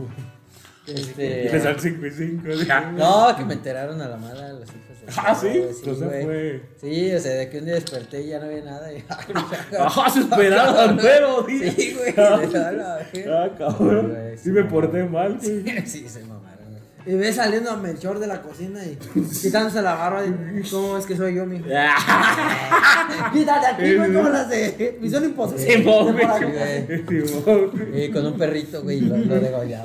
Y 0.87 0.91
Este. 0.93 1.79
5 1.79 2.07
y 2.07 2.11
5. 2.11 2.49
Ya. 2.67 2.91
No, 2.93 3.35
que 3.37 3.45
me 3.45 3.55
enteraron 3.55 4.01
a 4.01 4.09
la 4.09 4.17
mala 4.17 4.53
los 4.55 4.69
hijos 4.71 4.88
de. 4.88 4.88
Ah, 5.16 5.35
sí. 5.35 5.49
Entonces 5.49 6.05
güey. 6.09 6.25
fue. 6.25 6.62
Sí, 6.81 7.14
o 7.14 7.18
sea, 7.21 7.33
de 7.35 7.49
que 7.49 7.59
un 7.59 7.64
día 7.64 7.75
desperté 7.75 8.23
y 8.23 8.29
ya 8.29 8.38
no 8.38 8.47
había 8.47 8.62
nada. 8.64 8.92
Y, 8.92 9.03
Ah, 9.79 10.11
se 10.12 10.21
esperaban, 10.21 10.99
pero, 11.01 11.44
tío. 11.44 11.73
Sí, 11.73 11.97
güey. 11.99 12.14
Ah. 12.16 12.99
Ah, 13.29 13.49
cabrón. 13.57 14.16
Sí 14.37 14.44
sí, 14.44 14.51
me 14.51 14.64
porté 14.64 15.05
mal, 15.05 15.38
güey. 15.42 15.64
Sí, 15.87 16.09
se 16.09 16.21
mamaron. 16.21 16.49
Y 17.07 17.14
ve 17.14 17.33
saliendo 17.33 17.71
a 17.71 17.77
Melchor 17.77 18.18
de 18.18 18.27
la 18.27 18.42
cocina 18.42 18.81
y 18.85 18.97
quitándose 19.42 19.81
la 19.81 19.94
barba. 19.94 20.27
Y, 20.27 20.62
¿Cómo 20.71 20.99
es 20.99 21.07
que 21.07 21.16
soy 21.16 21.35
yo, 21.37 21.47
mijo? 21.47 21.64
Quítate 23.33 23.66
aquí, 23.66 23.94
güey, 23.97 24.12
como 24.12 24.29
las 24.29 24.49
de 24.51 24.99
Misión 25.01 25.25
Imposible. 25.25 25.79
Por 25.85 26.12
güey. 26.12 28.05
Y 28.05 28.11
con 28.11 28.27
un 28.27 28.37
perrito, 28.37 28.83
güey, 28.83 29.01
lo, 29.01 29.16
lo 29.16 29.40
degollaba. 29.40 29.85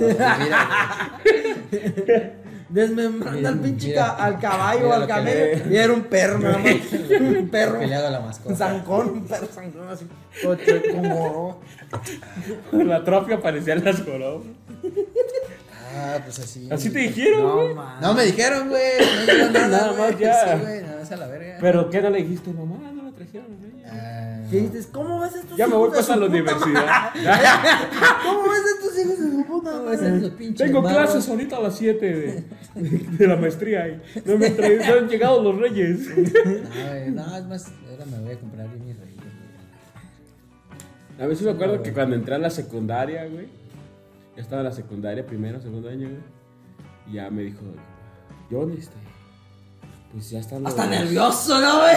güey. 1.24 2.43
Desmembrando 2.74 3.48
al 3.50 3.60
pinche 3.60 3.88
Mira. 3.90 4.16
ca- 4.18 4.24
al 4.26 4.40
caballo 4.40 4.90
o 4.90 4.94
al 4.94 5.08
camello. 5.08 5.70
Y 5.70 5.76
era 5.78 5.94
un 5.94 6.04
perro, 6.06 6.40
nada 6.40 6.58
más. 6.58 6.72
Un 7.22 7.48
perro. 7.50 7.80
que 7.80 7.88
le 7.88 7.96
hago 7.96 8.08
a 8.08 8.12
la 8.12 8.20
Un 8.20 8.26
mascota. 8.26 8.56
zancón, 8.56 9.10
un 9.10 9.26
perro 9.26 9.48
zancón 9.54 9.88
así. 9.90 10.08
Coche, 10.44 10.82
como. 10.92 11.62
La 12.72 13.04
trofia 13.04 13.40
parecía 13.42 13.76
las 13.76 14.00
coronas. 14.02 14.48
Ah, 15.96 16.18
pues 16.24 16.40
así. 16.40 16.68
Así 16.72 16.90
te 16.90 17.00
dijeron, 17.00 17.44
No, 17.44 17.56
güey. 17.56 17.74
man. 17.76 18.02
No 18.02 18.14
me 18.16 18.24
dijeron, 18.26 18.70
güey. 18.70 18.82
No 19.28 19.34
llegó 19.34 19.50
nada. 19.54 19.68
Nada 19.68 19.88
güey. 19.92 20.12
más 20.12 20.20
ya. 20.20 20.56
Sí, 20.58 20.62
güey, 20.64 20.82
nada 20.82 21.00
más 21.00 21.12
a 21.12 21.16
la 21.18 21.28
verga. 21.28 21.58
Pero 21.62 21.90
¿qué 21.92 22.02
no 22.02 22.10
le 22.10 22.18
dijiste, 22.24 22.52
mamá? 22.52 22.76
Reyes. 23.42 23.88
Ah, 23.92 24.42
¿Qué 24.52 24.62
dices? 24.62 24.88
¿Cómo 24.92 25.20
ves 25.20 25.36
estos 25.36 25.58
Ya 25.58 25.66
me 25.68 25.72
hijos 25.76 25.80
voy 25.80 25.90
de 25.90 25.96
pues 25.96 26.10
a 26.10 26.14
su 26.14 26.20
la 26.20 26.26
puta 26.28 26.32
universidad. 26.38 26.86
madre? 26.86 27.22
¿Cómo 28.26 28.44
ves 28.44 28.62
estos 28.78 29.00
hijos 29.00 29.20
de 29.20 29.32
su 29.32 29.46
puta 29.46 29.82
madre? 29.82 30.30
Tengo 30.52 30.84
clases 30.84 31.30
ahorita 31.30 31.58
a 31.58 31.62
las 31.62 31.76
7 31.78 32.06
de, 32.16 32.44
de 33.18 33.28
la 33.28 33.36
maestría 33.36 33.88
y 33.88 34.02
no 34.26 34.38
me 34.38 34.48
han, 34.48 34.56
traído- 34.56 34.86
no 34.86 34.94
han 35.00 35.08
llegado 35.10 35.42
los 35.44 35.58
reyes. 35.60 36.00
No, 36.16 36.90
güey, 36.90 37.12
no, 37.12 37.38
es 37.38 37.46
más, 37.46 37.72
ahora 37.90 38.06
me 38.06 38.20
voy 38.20 38.32
a 38.34 38.40
comprar 38.40 38.68
bien 38.70 38.86
mis 38.86 38.98
reyes, 38.98 39.18
güey. 41.18 41.32
A 41.32 41.36
sí 41.36 41.44
me 41.46 41.52
acuerdo 41.52 41.82
que 41.84 41.94
cuando 41.94 42.16
entré 42.16 42.36
a 42.36 42.40
la 42.40 42.50
secundaria, 42.50 43.26
güey. 43.28 43.48
Ya 44.36 44.42
estaba 44.42 44.62
en 44.62 44.66
la 44.68 44.72
secundaria, 44.74 45.26
primero, 45.26 45.62
segundo 45.62 45.90
año, 45.90 46.10
güey. 46.10 46.22
Y 47.08 47.14
ya 47.14 47.30
me 47.30 47.44
dijo, 47.44 47.62
John, 48.50 48.72
este. 48.78 48.96
Pues 50.14 50.30
ya 50.30 50.40
están 50.42 50.62
los. 50.62 50.72
Hasta 50.72 50.86
nervioso, 50.86 51.60
¿no, 51.60 51.80
güey? 51.82 51.96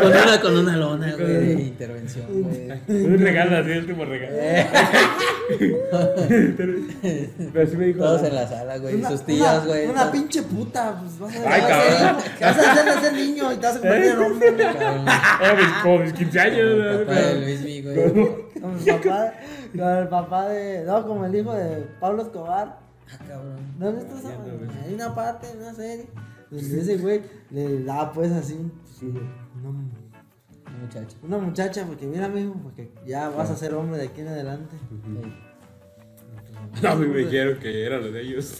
Con 0.00 0.10
una, 0.10 0.40
con 0.40 0.56
una 0.58 0.76
lona, 0.76 1.12
güey, 1.14 1.26
de 1.46 1.52
intervención, 1.62 2.26
güey. 2.42 2.68
Un 2.88 3.18
regalo 3.18 3.58
así, 3.58 3.70
el 3.70 3.78
último 3.78 4.04
regalo. 4.04 4.36
Pero 7.52 7.66
sí 7.70 7.76
me 7.76 7.84
dijo. 7.86 7.98
Todos 8.00 8.22
"Ah, 8.22 8.26
en 8.26 8.34
la 8.34 8.48
sala, 8.48 8.78
güey. 8.78 8.94
Una- 8.96 9.10
Sus 9.10 9.22
tías, 9.22 9.66
güey. 9.66 9.86
Una 9.86 10.10
pinche 10.10 10.42
puta, 10.42 10.98
pues 11.00 11.18
vas 11.18 11.36
a, 11.36 11.52
Ay, 11.54 11.60
vas 11.60 11.70
a 11.70 11.82
ser 11.82 11.98
cabrón. 11.98 12.22
vas 12.40 12.58
a 12.58 12.72
hacer 12.72 12.84
de 12.84 12.90
ese 13.06 13.12
niño 13.12 13.52
y 13.52 13.56
te 13.56 13.66
vas 13.66 13.76
a 13.76 13.80
convertir 13.80 14.10
en 14.10 14.18
hombre. 14.18 14.50
güey. 14.50 14.66
Cabrón, 14.74 15.04
ah, 15.08 15.54
mis- 15.56 15.82
como 15.82 15.98
mis 15.98 16.12
15 16.12 16.40
años. 16.40 16.58
el 16.58 17.04
papá 17.06 17.14
de 17.20 17.82
güey. 17.82 17.82
Como 18.60 18.76
el 18.78 18.84
papá, 18.84 19.32
como 19.76 19.90
el 20.00 20.08
papá 20.08 20.48
de. 20.48 20.84
No, 20.84 21.06
como 21.06 21.24
el 21.24 21.34
hijo 21.34 21.54
de 21.54 21.86
Pablo 22.00 22.22
Escobar. 22.22 22.78
Ah, 23.12 23.18
cabrón. 23.28 23.56
No, 23.78 23.92
güey. 23.92 24.04
Hay 24.86 24.94
una 24.94 25.14
parte, 25.14 25.46
una 25.60 25.74
serie, 25.74 26.06
ese 26.56 26.96
güey 26.98 27.22
le 27.50 27.84
da 27.84 28.12
pues 28.12 28.30
así. 28.32 28.58
Una, 29.02 29.72
Muchacho. 30.80 31.16
una 31.22 31.38
muchacha, 31.38 31.86
porque 31.86 32.06
mira, 32.06 32.28
mijo, 32.28 32.54
porque 32.62 32.90
ya 33.06 33.28
vas 33.28 33.50
a 33.50 33.56
ser 33.56 33.74
hombre 33.74 33.98
de 33.98 34.08
aquí 34.08 34.20
en 34.20 34.28
adelante. 34.28 34.76
No, 36.82 36.88
a 36.88 36.96
mí 36.96 37.06
me 37.06 37.18
dijeron 37.18 37.58
que 37.58 37.84
eran 37.84 38.02
los 38.02 38.12
de 38.12 38.20
ellos. 38.20 38.58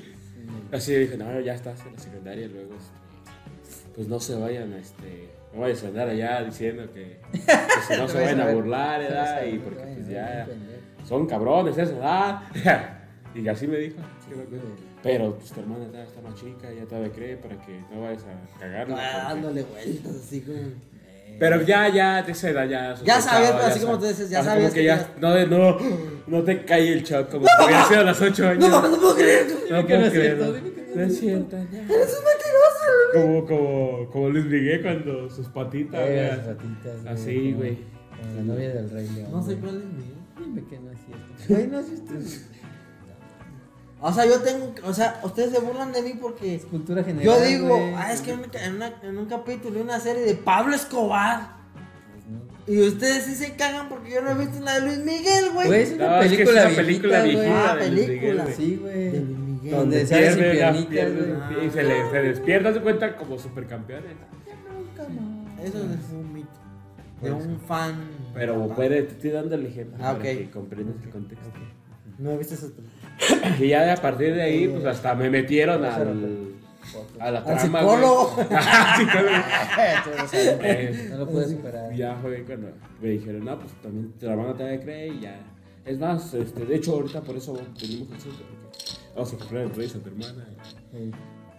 Así 0.72 0.94
dije, 0.94 1.16
no, 1.16 1.40
ya 1.40 1.54
estás 1.54 1.84
en 1.86 1.92
la 1.92 1.98
secundaria, 1.98 2.48
luego, 2.48 2.74
este, 2.74 3.88
pues 3.94 4.08
no 4.08 4.18
se 4.18 4.34
vayan, 4.34 4.72
este, 4.74 5.30
no 5.54 5.60
vayas 5.60 5.84
a 5.84 5.88
andar 5.88 6.08
allá 6.08 6.42
diciendo 6.44 6.92
que, 6.92 7.20
que 7.32 7.38
si 7.88 8.00
no 8.00 8.08
se 8.08 8.18
vayan 8.20 8.40
a 8.40 8.50
burlar, 8.52 9.00
¿verdad? 9.00 9.46
Y 9.46 9.58
porque 9.58 9.82
pues 9.82 10.08
ya 10.08 10.46
son 11.04 11.26
cabrones 11.26 11.78
esa 11.78 11.96
edad. 11.96 12.92
Y 13.34 13.46
así 13.48 13.66
me 13.66 13.76
dijo. 13.76 13.96
sí. 14.26 14.34
Pero 15.02 15.36
pues 15.36 15.52
tu 15.52 15.60
hermana 15.60 15.84
está, 15.84 16.02
está 16.02 16.20
más 16.20 16.34
chica, 16.34 16.68
ya 16.72 16.84
te 16.84 17.10
cree 17.10 17.36
para 17.36 17.60
que 17.64 17.78
no 17.92 18.02
vayas 18.02 18.24
a 18.24 18.58
cagarla. 18.58 18.96
Ah, 18.98 19.12
porque- 19.28 19.34
dándole 19.34 19.62
vueltas 19.62 20.16
así 20.24 20.40
como. 20.40 20.58
Pero 21.38 21.60
ya, 21.62 21.88
ya, 21.88 22.22
de 22.22 22.32
esa 22.32 22.48
edad 22.50 22.66
ya. 22.68 22.94
Ya 23.04 23.20
sabías, 23.20 23.52
pero 23.52 23.64
así 23.66 23.78
sab- 23.80 23.84
como 23.84 23.98
tú 23.98 24.06
dices, 24.06 24.30
ya 24.30 24.42
sabías 24.42 24.70
Como 24.70 24.74
que 24.74 24.80
que 24.80 24.86
ya, 24.86 24.98
ya- 24.98 25.46
no, 25.46 25.46
no, 25.46 25.78
no 26.26 26.42
te 26.44 26.64
cae 26.64 26.92
el 26.92 27.02
shock 27.02 27.28
como 27.30 27.46
si 27.58 27.64
hubiera 27.64 27.84
sido 27.84 28.00
a 28.00 28.04
los 28.04 28.20
8 28.22 28.48
años. 28.48 28.68
No 28.70 28.88
no 28.88 28.96
puedo 28.96 29.14
creer. 29.16 29.46
No 29.48 29.56
que 29.58 29.72
no 29.72 29.86
puedo 29.86 30.02
es 30.06 30.12
cierto, 30.12 30.12
creerlo. 30.12 30.52
dime 30.54 30.70
que 30.72 30.82
no 30.88 30.94
No 30.96 31.02
es 31.02 31.12
es 31.12 31.20
cierto. 31.20 31.56
Eres 31.56 32.18
un 32.18 32.24
mentiroso. 32.24 33.12
Como, 33.12 33.46
como, 33.46 34.10
como 34.10 34.28
Luis 34.30 34.44
Miguel 34.46 34.82
cuando 34.82 35.28
sus 35.30 35.46
patitas, 35.48 36.00
Eh, 36.04 36.40
las 37.04 37.18
Así, 37.20 37.34
como- 37.52 37.56
güey. 37.58 37.76
como 37.76 38.34
La 38.36 38.42
novia 38.42 38.68
del 38.74 38.90
rey 38.90 39.08
León. 39.14 39.30
No 39.32 39.42
sé 39.42 39.56
cuál 39.56 39.76
es 39.76 39.84
mío. 39.84 40.16
Dime 40.38 40.64
que 40.68 40.78
no 40.78 40.90
es 40.92 40.98
cierto. 41.04 41.44
Güey, 41.48 41.66
no 41.66 41.80
es 41.80 41.86
usted. 41.90 42.40
O 44.00 44.12
sea, 44.12 44.26
yo 44.26 44.40
tengo. 44.42 44.74
O 44.84 44.92
sea, 44.92 45.20
ustedes 45.24 45.50
se 45.52 45.58
burlan 45.60 45.92
de 45.92 46.02
mí 46.02 46.12
porque. 46.20 46.56
Es 46.56 46.64
cultura 46.66 47.02
general. 47.02 47.24
Yo 47.24 47.40
digo, 47.44 47.78
ah, 47.96 48.12
es 48.12 48.20
que 48.20 48.32
en, 48.32 48.74
una- 48.76 48.92
en 49.02 49.16
un 49.18 49.26
capítulo 49.26 49.76
de 49.76 49.82
una 49.82 49.98
serie 50.00 50.22
de 50.22 50.34
Pablo 50.34 50.74
Escobar. 50.74 51.56
Pues 52.12 52.24
no. 52.26 52.74
Y 52.74 52.86
ustedes 52.88 53.24
sí 53.24 53.34
se 53.34 53.54
cagan 53.56 53.88
porque 53.88 54.10
yo 54.10 54.20
no 54.22 54.30
he 54.32 54.34
visto 54.34 54.60
la 54.62 54.80
de 54.80 54.86
Luis 54.86 54.98
Miguel, 54.98 55.50
güey. 55.54 55.66
Güey, 55.68 55.82
es 55.82 55.92
una 55.92 56.08
No, 56.08 56.22
es 56.22 56.32
que 56.32 56.42
es 56.42 56.48
película 56.50 56.66
una 56.66 56.76
película 56.76 57.22
viejita, 57.22 57.42
güey. 57.42 57.46
viejita 57.46 57.72
Ah, 57.72 57.78
película. 57.78 58.42
Miguel. 58.44 58.54
Sí, 58.56 58.76
güey. 58.82 59.10
De 59.10 59.20
Luis 59.20 59.38
Miguel. 59.38 59.74
Donde 59.76 60.06
sale 60.06 60.26
y 61.66 61.70
se, 61.70 61.82
le, 61.82 62.10
se 62.10 62.16
despierta, 62.22 62.72
se 62.74 62.80
cuenta 62.80 63.16
como 63.16 63.38
supercampeones. 63.38 64.12
Eso 65.64 65.78
es 65.78 66.12
un 66.12 66.32
mito. 66.32 66.48
De 67.22 67.32
un 67.32 67.58
fan. 67.60 67.94
Pero 68.34 68.68
puede, 68.68 69.02
te 69.04 69.12
estoy 69.14 69.30
dando 69.30 69.54
el 69.54 69.64
ejemplo 69.66 69.96
Ah, 70.00 70.12
para 70.12 70.18
ok. 70.18 70.22
que 70.22 70.50
comprendas 70.50 70.96
el 71.02 71.10
contexto. 71.10 71.46
No 72.18 72.30
he 72.32 72.38
visto 72.38 72.54
esas 72.54 72.70
películas. 72.70 72.95
Y 73.58 73.68
ya 73.68 73.92
a 73.92 73.96
partir 73.96 74.34
de 74.34 74.42
ahí, 74.42 74.68
pues 74.68 74.84
hasta 74.84 75.14
me 75.14 75.30
metieron 75.30 75.84
al, 75.84 76.56
a 77.18 77.30
la 77.30 77.38
Al 77.38 77.44
trama. 77.44 77.78
Al 77.80 77.88
psicólogo. 77.88 78.36
Eh, 80.32 81.08
No 81.10 81.18
lo 81.18 81.26
puedes 81.28 81.50
superar. 81.50 81.92
Y 81.92 81.98
ya 81.98 82.16
fue 82.20 82.42
cuando 82.44 82.68
me 83.00 83.08
dijeron, 83.08 83.44
no, 83.44 83.58
pues 83.58 83.72
también 83.82 84.12
te 84.18 84.26
la 84.26 84.36
van 84.36 84.48
a 84.50 84.54
tener 84.54 84.78
que 84.78 84.84
creer 84.84 85.12
y 85.14 85.20
ya. 85.20 85.38
Es 85.84 85.98
más, 85.98 86.34
este, 86.34 86.64
de 86.64 86.76
hecho, 86.76 86.94
ahorita 86.94 87.20
por 87.22 87.36
eso 87.36 87.54
venimos 87.80 88.10
al 88.12 88.20
centro, 88.20 88.44
vamos 89.14 89.32
a 89.32 89.36
comprar 89.38 89.62
el 89.62 89.74
rey 89.74 89.88
a 89.88 89.92
tu 90.02 90.08
hermana. 90.08 90.46
Sí. 90.92 91.10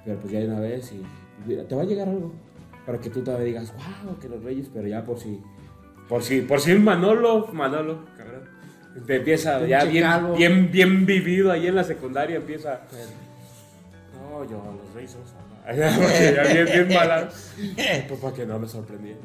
Pero 0.04 0.20
pues 0.20 0.34
ya 0.34 0.40
de 0.40 0.48
una 0.48 0.60
vez 0.60 0.92
y 0.92 1.02
mira, 1.48 1.64
te 1.64 1.76
va 1.76 1.82
a 1.84 1.86
llegar 1.86 2.08
algo 2.10 2.32
para 2.86 3.00
que 3.00 3.10
tú 3.10 3.22
todavía 3.22 3.48
digas, 3.48 3.74
wow, 4.06 4.18
que 4.20 4.30
los 4.30 4.44
reyes, 4.44 4.70
pero 4.74 4.88
ya 4.88 5.04
por 5.04 5.20
si, 5.20 5.42
por 6.08 6.24
si, 6.24 6.42
por 6.42 6.60
si 6.62 6.76
Manolo, 6.76 7.48
Manolo, 7.54 8.00
te 9.06 9.16
empieza 9.18 9.66
ya 9.66 9.84
bien, 9.86 10.06
bien, 10.36 10.72
bien 10.72 11.06
vivido 11.06 11.52
ahí 11.52 11.68
en 11.68 11.76
la 11.76 11.84
secundaria, 11.84 12.38
empieza, 12.38 12.82
no, 14.14 14.44
yo 14.46 14.64
los 14.82 14.94
reyes 14.94 15.12
son 15.12 15.22
sagrados". 15.26 15.48
Porque 16.02 16.34
ya 16.36 16.54
bien, 16.54 16.66
bien 16.66 16.98
mala, 16.98 17.30
pues 18.08 18.20
para 18.20 18.34
que 18.34 18.46
no 18.46 18.60
me 18.60 18.68
sorprendiera, 18.68 19.20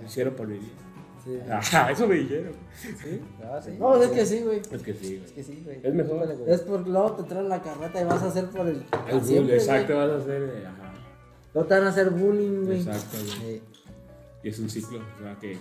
lo 0.00 0.06
hicieron 0.06 0.34
por 0.34 0.46
mi 0.46 0.58
bien. 0.58 0.88
Sí. 1.24 1.38
Ajá, 1.50 1.90
eso 1.90 2.06
me 2.06 2.14
dijeron. 2.14 2.52
Sí, 2.80 3.20
no, 3.42 3.60
sí. 3.62 3.70
No, 3.78 4.02
es 4.02 4.08
que 4.10 4.24
sí, 4.24 4.40
güey. 4.40 4.60
Es 4.70 4.82
que 4.82 4.94
sí, 4.94 5.16
Es 5.16 5.20
güey. 5.22 5.34
que 5.34 5.42
sí, 5.42 5.62
güey. 5.64 5.80
Es 5.82 5.92
mejor. 5.92 6.26
Güey. 6.26 6.54
Es 6.54 6.60
porque 6.60 6.88
luego 6.88 7.12
te 7.16 7.22
traen 7.24 7.48
la 7.48 7.60
carreta 7.60 8.00
y 8.00 8.04
vas 8.04 8.22
a 8.22 8.28
hacer 8.28 8.46
por 8.46 8.66
el. 8.66 8.82
El 9.10 9.18
bullying, 9.18 9.50
exacto, 9.50 9.94
güey. 9.94 10.06
vas 10.08 10.16
a 10.16 10.22
hacer, 10.22 10.42
eh, 10.42 10.66
ajá, 10.66 10.92
Luego 11.52 11.68
te 11.68 11.74
van 11.74 11.84
a 11.84 11.88
hacer 11.90 12.10
bullying, 12.10 12.64
güey. 12.64 12.78
exacto, 12.80 13.18
güey. 13.18 13.30
Sí. 13.56 13.62
Y 14.44 14.48
es 14.48 14.58
un 14.60 14.70
ciclo, 14.70 15.00
o 15.18 15.22
sea 15.22 15.36
que... 15.40 15.58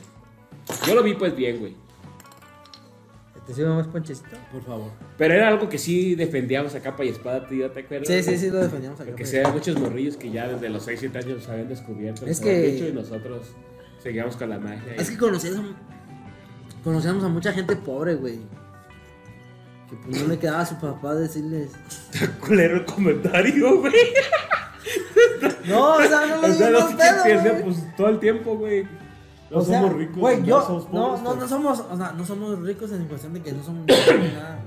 Yo 0.86 0.96
lo 0.96 1.02
vi 1.04 1.16
pues 1.16 1.36
bien, 1.36 1.60
güey. 1.60 1.76
¿Te 3.48 3.54
sirve 3.54 3.70
más 3.70 3.88
ponchecito? 3.88 4.36
Por 4.52 4.62
favor. 4.64 4.92
Pero 5.18 5.34
era 5.34 5.48
algo 5.48 5.70
que 5.70 5.78
sí 5.78 6.16
defendíamos 6.16 6.76
a 6.76 6.82
capa 6.82 7.06
y 7.06 7.10
espada, 7.10 7.48
tío, 7.48 7.72
¿te 7.72 7.80
acuerdas? 7.80 8.08
Sí, 8.10 8.22
sí, 8.22 8.38
sí, 8.38 8.50
lo 8.50 8.58
defendíamos 8.60 9.00
acá. 9.00 9.10
Porque 9.12 9.24
pues. 9.24 9.30
sí, 9.32 9.38
había 9.38 9.52
muchos 9.54 9.80
morrillos 9.80 10.18
que 10.18 10.30
ya 10.32 10.48
desde 10.50 10.68
los 10.70 10.84
6, 10.84 11.00
7 11.00 11.18
años 11.20 11.32
los 11.38 11.48
habían 11.50 11.70
descubierto. 11.70 12.26
Es 12.26 12.42
habían 12.42 12.56
que- 12.62 12.68
dicho, 12.74 12.88
y 12.90 12.92
nosotros 12.94 13.48
seguíamos 14.04 14.36
con 14.36 14.50
la 14.50 14.60
magia. 14.60 14.96
Es 14.98 15.10
que 15.10 15.18
conocíamos, 15.18 15.66
conocíamos 16.84 17.24
a 17.24 17.30
mucha 17.30 17.54
gente 17.54 17.76
pobre, 17.78 18.16
güey. 18.16 18.40
Que 19.90 19.96
pues 20.06 20.22
no 20.22 20.28
le 20.28 20.38
quedaba 20.38 20.60
a 20.62 20.66
su 20.66 20.78
papá 20.78 21.16
decirles. 21.16 21.72
culero 22.46 22.76
el 22.76 22.86
comentario, 22.86 23.80
güey. 23.80 23.94
No, 25.68 25.96
o 25.96 26.02
sea, 26.04 26.26
no 26.28 26.42
lo 26.42 26.48
O 26.48 26.52
sea, 26.54 26.68
digo 26.68 26.80
no 26.82 26.90
sé 26.90 26.96
pedo, 26.98 27.24
piensa, 27.24 27.50
güey. 27.52 27.64
pues 27.64 27.96
todo 27.96 28.10
el 28.10 28.20
tiempo, 28.20 28.58
güey. 28.58 28.86
No 29.50 29.60
O 29.60 29.62
sea, 29.64 29.80
somos 29.82 29.96
ricos, 29.98 30.18
Güey, 30.18 30.40
no 30.42 30.46
yo. 30.46 30.62
somos 30.62 30.84
no, 30.86 30.92
pobres, 31.08 31.22
no, 31.24 31.36
no 31.36 31.48
somos. 31.48 31.80
O 31.80 31.98
sea, 31.98 32.12
no 32.12 32.26
somos 32.26 32.60
ricos 32.60 32.92
en 32.92 33.06
cuestión 33.08 33.34
de 33.34 33.42
que 33.42 33.52
no 33.54 33.64
somos 33.64 33.86
ni 33.88 34.28
nada. 34.34 34.60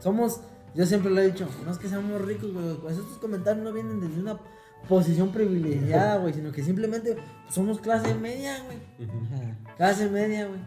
Somos. 0.00 0.40
Yo 0.74 0.86
siempre 0.86 1.10
lo 1.10 1.20
he 1.20 1.26
dicho. 1.30 1.46
No 1.64 1.70
es 1.70 1.78
que 1.78 1.88
seamos 1.88 2.20
ricos, 2.22 2.52
güey. 2.52 2.74
Pues 2.78 2.96
estos 2.98 3.18
comentarios 3.18 3.62
no 3.64 3.72
vienen 3.72 4.00
desde 4.00 4.20
una 4.20 4.38
posición 4.88 5.30
privilegiada, 5.30 6.16
güey. 6.16 6.32
Sino 6.34 6.50
que 6.50 6.62
simplemente 6.64 7.16
somos 7.48 7.78
clase 7.80 8.14
media, 8.14 8.56
güey. 8.64 8.78
Clase 9.76 10.08
media, 10.08 10.46
güey. 10.46 10.60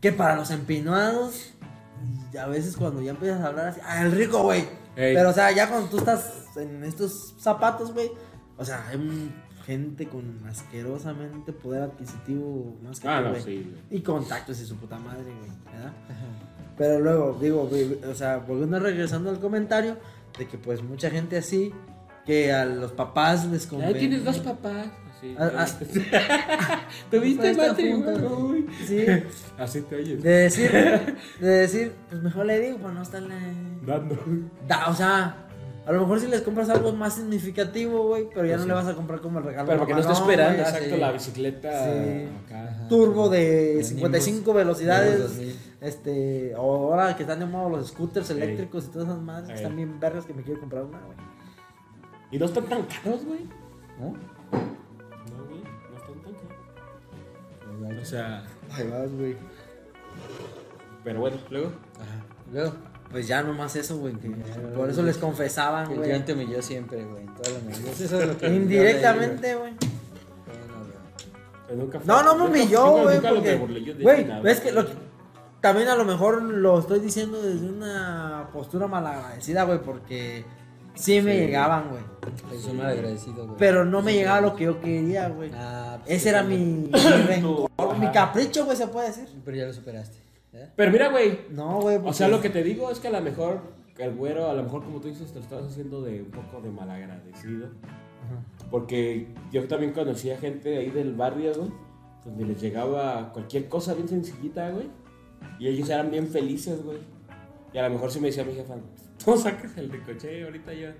Que 0.00 0.12
para 0.12 0.34
los 0.36 0.50
empinados. 0.50 1.52
A 2.40 2.46
veces 2.46 2.76
cuando 2.76 3.00
ya 3.02 3.10
empiezas 3.12 3.40
a 3.42 3.46
hablar 3.48 3.66
así. 3.68 3.80
Ah, 3.84 4.02
el 4.02 4.12
rico, 4.12 4.42
güey. 4.42 4.62
Ey. 4.96 5.14
Pero, 5.14 5.30
o 5.30 5.32
sea, 5.32 5.52
ya 5.52 5.68
cuando 5.68 5.88
tú 5.88 5.98
estás 5.98 6.46
en 6.56 6.82
estos 6.82 7.34
zapatos, 7.38 7.92
güey. 7.92 8.10
O 8.58 8.64
sea, 8.64 8.84
hay 8.88 8.96
un- 8.96 9.32
gente 9.64 10.06
con 10.08 10.40
asquerosamente 10.48 11.52
poder 11.52 11.82
adquisitivo 11.82 12.76
más 12.82 13.00
que 13.00 13.08
Ah, 13.08 13.22
tú, 13.22 13.28
no, 13.38 13.40
sí. 13.44 13.72
Y 13.90 14.00
contactos 14.00 14.60
y 14.60 14.66
su 14.66 14.76
puta 14.76 14.98
madre, 14.98 15.24
güey. 15.24 15.50
¿verdad? 15.72 15.92
Pero 16.76 17.00
luego, 17.00 17.38
digo, 17.40 17.66
güey, 17.68 17.98
o 18.04 18.14
sea, 18.14 18.38
volviendo 18.38 18.78
regresando 18.80 19.30
al 19.30 19.38
comentario, 19.38 19.96
de 20.38 20.48
que 20.48 20.58
pues 20.58 20.82
mucha 20.82 21.10
gente 21.10 21.36
así, 21.36 21.72
que 22.26 22.52
a 22.52 22.64
los 22.64 22.92
papás 22.92 23.46
les 23.46 23.64
Ya 23.64 23.70
conviene. 23.70 23.98
tienes 23.98 24.24
dos 24.24 24.38
papás. 24.38 24.86
Ah, 25.38 25.50
ah. 25.56 26.80
¿Tuviste 27.10 27.50
Está 27.50 27.68
matrimonio? 27.68 28.66
Sí, 28.86 29.04
Así 29.58 29.82
te 29.82 29.94
oyes. 29.96 30.20
de 30.22 30.30
decir, 30.30 30.70
de 31.38 31.46
decir, 31.48 31.92
pues 32.10 32.20
mejor 32.22 32.46
le 32.46 32.58
digo 32.58 32.78
para 32.78 32.94
no 32.94 33.02
estarle. 33.02 33.34
Dando. 33.86 34.18
Da, 34.66 34.88
o 34.88 34.94
sea, 34.94 35.46
A 35.84 35.90
lo 35.92 36.00
mejor 36.02 36.20
si 36.20 36.28
les 36.28 36.42
compras 36.42 36.68
algo 36.68 36.92
más 36.92 37.14
significativo, 37.14 38.06
güey, 38.06 38.28
pero 38.32 38.44
ya 38.46 38.54
Pues 38.54 38.58
no 38.58 38.62
sí. 38.62 38.68
le 38.68 38.74
vas 38.74 38.86
a 38.86 38.94
comprar 38.94 39.20
como 39.20 39.38
el 39.40 39.44
regalo. 39.46 39.66
Pero 39.66 39.78
porque 39.80 39.94
no 39.94 40.00
está 40.00 40.12
esperando, 40.12 40.62
exacto, 40.62 40.94
sí. 40.94 41.00
la 41.00 41.12
bicicleta 41.12 41.70
Sí. 41.84 42.28
acá. 42.46 42.68
Ajá. 42.70 42.88
Turbo 42.88 43.28
de 43.28 43.74
De 43.76 43.84
55 43.84 44.36
Nimbus. 44.36 44.54
velocidades. 44.54 45.12
Nimbus 45.18 45.36
2000. 45.36 45.56
Este, 45.80 46.54
ahora 46.54 47.16
que 47.16 47.24
están 47.24 47.40
de 47.40 47.46
moda 47.46 47.68
los 47.68 47.88
scooters 47.88 48.30
eléctricos 48.30 48.84
y 48.84 48.88
todas 48.88 49.08
esas 49.08 49.20
madres 49.20 49.48
que 49.50 49.56
Sí. 49.56 49.62
están 49.64 49.76
bien 49.76 49.98
vergas 49.98 50.24
que 50.24 50.34
me 50.34 50.42
quiero 50.42 50.60
comprar 50.60 50.84
una, 50.84 51.00
güey. 51.00 51.16
Y 52.30 52.38
no 52.38 52.44
están 52.46 52.64
tan 52.66 52.82
caros, 52.84 53.24
güey. 53.24 53.40
¿No? 53.98 54.06
No, 54.06 55.44
güey, 55.48 55.62
no 55.62 55.96
están 55.96 56.22
tan 56.22 56.32
caros. 57.88 58.02
O 58.02 58.04
sea, 58.04 58.44
Ahí 58.70 58.88
vas, 58.88 59.10
güey. 59.12 59.36
pero 61.02 61.18
bueno, 61.20 61.36
luego. 61.50 61.66
Ajá. 61.96 62.24
Luego, 62.52 62.72
Pues 63.12 63.28
ya 63.28 63.42
nomás 63.42 63.76
eso, 63.76 63.98
güey. 63.98 64.14
por 64.74 64.88
eso 64.90 65.02
les 65.02 65.18
confesaban, 65.18 65.86
que 65.86 65.92
el 65.92 65.98
güey. 66.00 66.12
John 66.12 66.24
te 66.24 66.32
humilló 66.32 66.62
siempre, 66.62 67.04
güey. 67.04 67.22
en 67.24 67.34
todas 67.34 67.52
las 67.52 67.62
medidas. 67.62 68.00
Eso 68.00 68.20
es 68.20 68.26
lo 68.28 68.38
que. 68.38 68.46
Indirectamente, 68.48 69.54
güey. 69.54 69.72
No, 72.04 72.22
no 72.22 72.34
me 72.36 72.44
humilló, 72.46 73.02
güey. 73.02 73.18
Güey, 74.00 74.40
ves 74.42 74.60
que 74.60 74.72
lo 74.72 74.86
que- 74.86 74.92
también 75.60 75.88
a 75.88 75.94
lo 75.94 76.04
mejor 76.04 76.42
lo 76.42 76.78
estoy 76.80 76.98
diciendo 77.00 77.40
desde 77.40 77.66
una 77.66 78.48
postura 78.52 78.88
malagradecida, 78.88 79.62
güey, 79.64 79.80
porque 79.80 80.44
sí 80.94 81.20
me 81.22 81.32
Sí. 81.34 81.38
llegaban, 81.38 81.88
güey. 81.90 82.02
Es 82.52 82.64
un 82.66 82.80
agradecido, 82.80 83.44
güey. 83.46 83.56
Pero 83.58 83.84
no 83.84 84.02
me 84.02 84.12
llegaba 84.12 84.40
lo 84.40 84.56
que 84.56 84.64
yo 84.64 84.80
quería, 84.80 85.28
güey. 85.28 85.50
Ah, 85.54 85.98
pues, 86.04 86.16
Ese 86.16 86.30
era 86.30 86.42
mi, 86.42 86.90
rencor, 87.28 87.70
mi 87.98 88.10
capricho, 88.10 88.64
güey, 88.64 88.76
se 88.76 88.88
puede 88.88 89.06
decir. 89.08 89.28
Pero 89.44 89.56
ya 89.56 89.66
lo 89.66 89.72
superaste. 89.72 90.18
¿Eh? 90.52 90.68
Pero 90.76 90.92
mira, 90.92 91.08
güey. 91.08 91.40
No, 91.50 91.80
güey. 91.80 91.98
O 92.04 92.12
sea, 92.12 92.28
lo 92.28 92.40
que 92.40 92.50
te 92.50 92.62
digo 92.62 92.90
es 92.90 93.00
que 93.00 93.08
a 93.08 93.12
lo 93.12 93.20
mejor 93.20 93.60
el 93.98 94.14
güero, 94.14 94.48
a 94.48 94.54
lo 94.54 94.62
mejor 94.62 94.84
como 94.84 95.00
tú 95.00 95.08
dices, 95.08 95.28
te 95.28 95.38
lo 95.38 95.44
estabas 95.44 95.66
haciendo 95.66 96.02
de 96.02 96.22
un 96.22 96.30
poco 96.30 96.60
de 96.60 96.70
malagradecido. 96.70 97.68
Porque 98.70 99.28
yo 99.50 99.66
también 99.68 99.92
conocía 99.92 100.38
gente 100.38 100.78
ahí 100.78 100.90
del 100.90 101.14
barrio, 101.14 101.52
güey, 101.54 101.70
donde 102.24 102.44
les 102.46 102.60
llegaba 102.60 103.32
cualquier 103.32 103.68
cosa 103.68 103.94
bien 103.94 104.08
sencillita, 104.08 104.70
güey. 104.70 104.88
Y 105.58 105.68
ellos 105.68 105.88
eran 105.90 106.10
bien 106.10 106.28
felices, 106.28 106.82
güey. 106.82 106.98
Y 107.72 107.78
a 107.78 107.88
lo 107.88 107.90
mejor 107.90 108.10
sí 108.10 108.20
me 108.20 108.28
decía 108.28 108.44
mi 108.44 108.54
jefa, 108.54 108.76
tú 109.22 109.36
sacas 109.36 109.76
el 109.76 109.90
ricoche 109.90 110.44
ahorita 110.44 110.72
ya. 110.72 110.94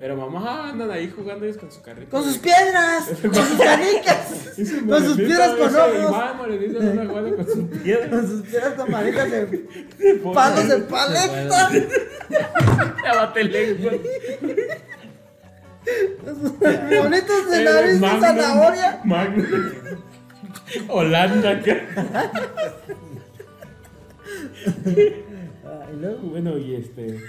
Pero 0.00 0.16
mamá, 0.16 0.70
andan 0.70 0.90
ahí 0.90 1.12
jugando 1.14 1.44
ellos 1.44 1.58
con 1.58 1.70
su 1.70 1.82
carrito. 1.82 2.10
Con 2.10 2.24
sus 2.24 2.38
piedras, 2.38 3.04
con 3.22 3.34
sus 3.34 3.58
canicas, 3.58 4.28
con 4.88 5.04
sus 5.04 5.16
piedras 5.18 5.50
con 5.50 5.76
ojos. 5.76 5.94
Iván 5.94 6.36
Morenita 6.38 6.78
anda 6.78 7.06
jugando 7.06 7.36
con 7.36 7.46
sus 7.46 7.78
piedras. 7.82 8.08
con 8.08 8.26
sus 8.26 8.42
piedras 8.46 8.74
con 8.74 8.90
de 8.90 10.14
palos 10.34 10.68
de 10.68 10.78
paleta. 10.78 11.70
Ya 13.04 13.14
bate 13.14 13.44
lengua. 13.44 13.92
Bonitos 17.02 17.50
de 17.50 17.64
nariz 17.64 18.00
de 18.00 18.08
zanahoria. 18.20 19.00
Magnum. 19.04 19.72
Holanda 20.88 21.50
acá. 21.50 21.76
Ah, 25.66 25.86
y 25.92 25.96
luego, 26.00 26.18
Bueno, 26.22 26.56
y 26.56 26.76
este. 26.76 27.20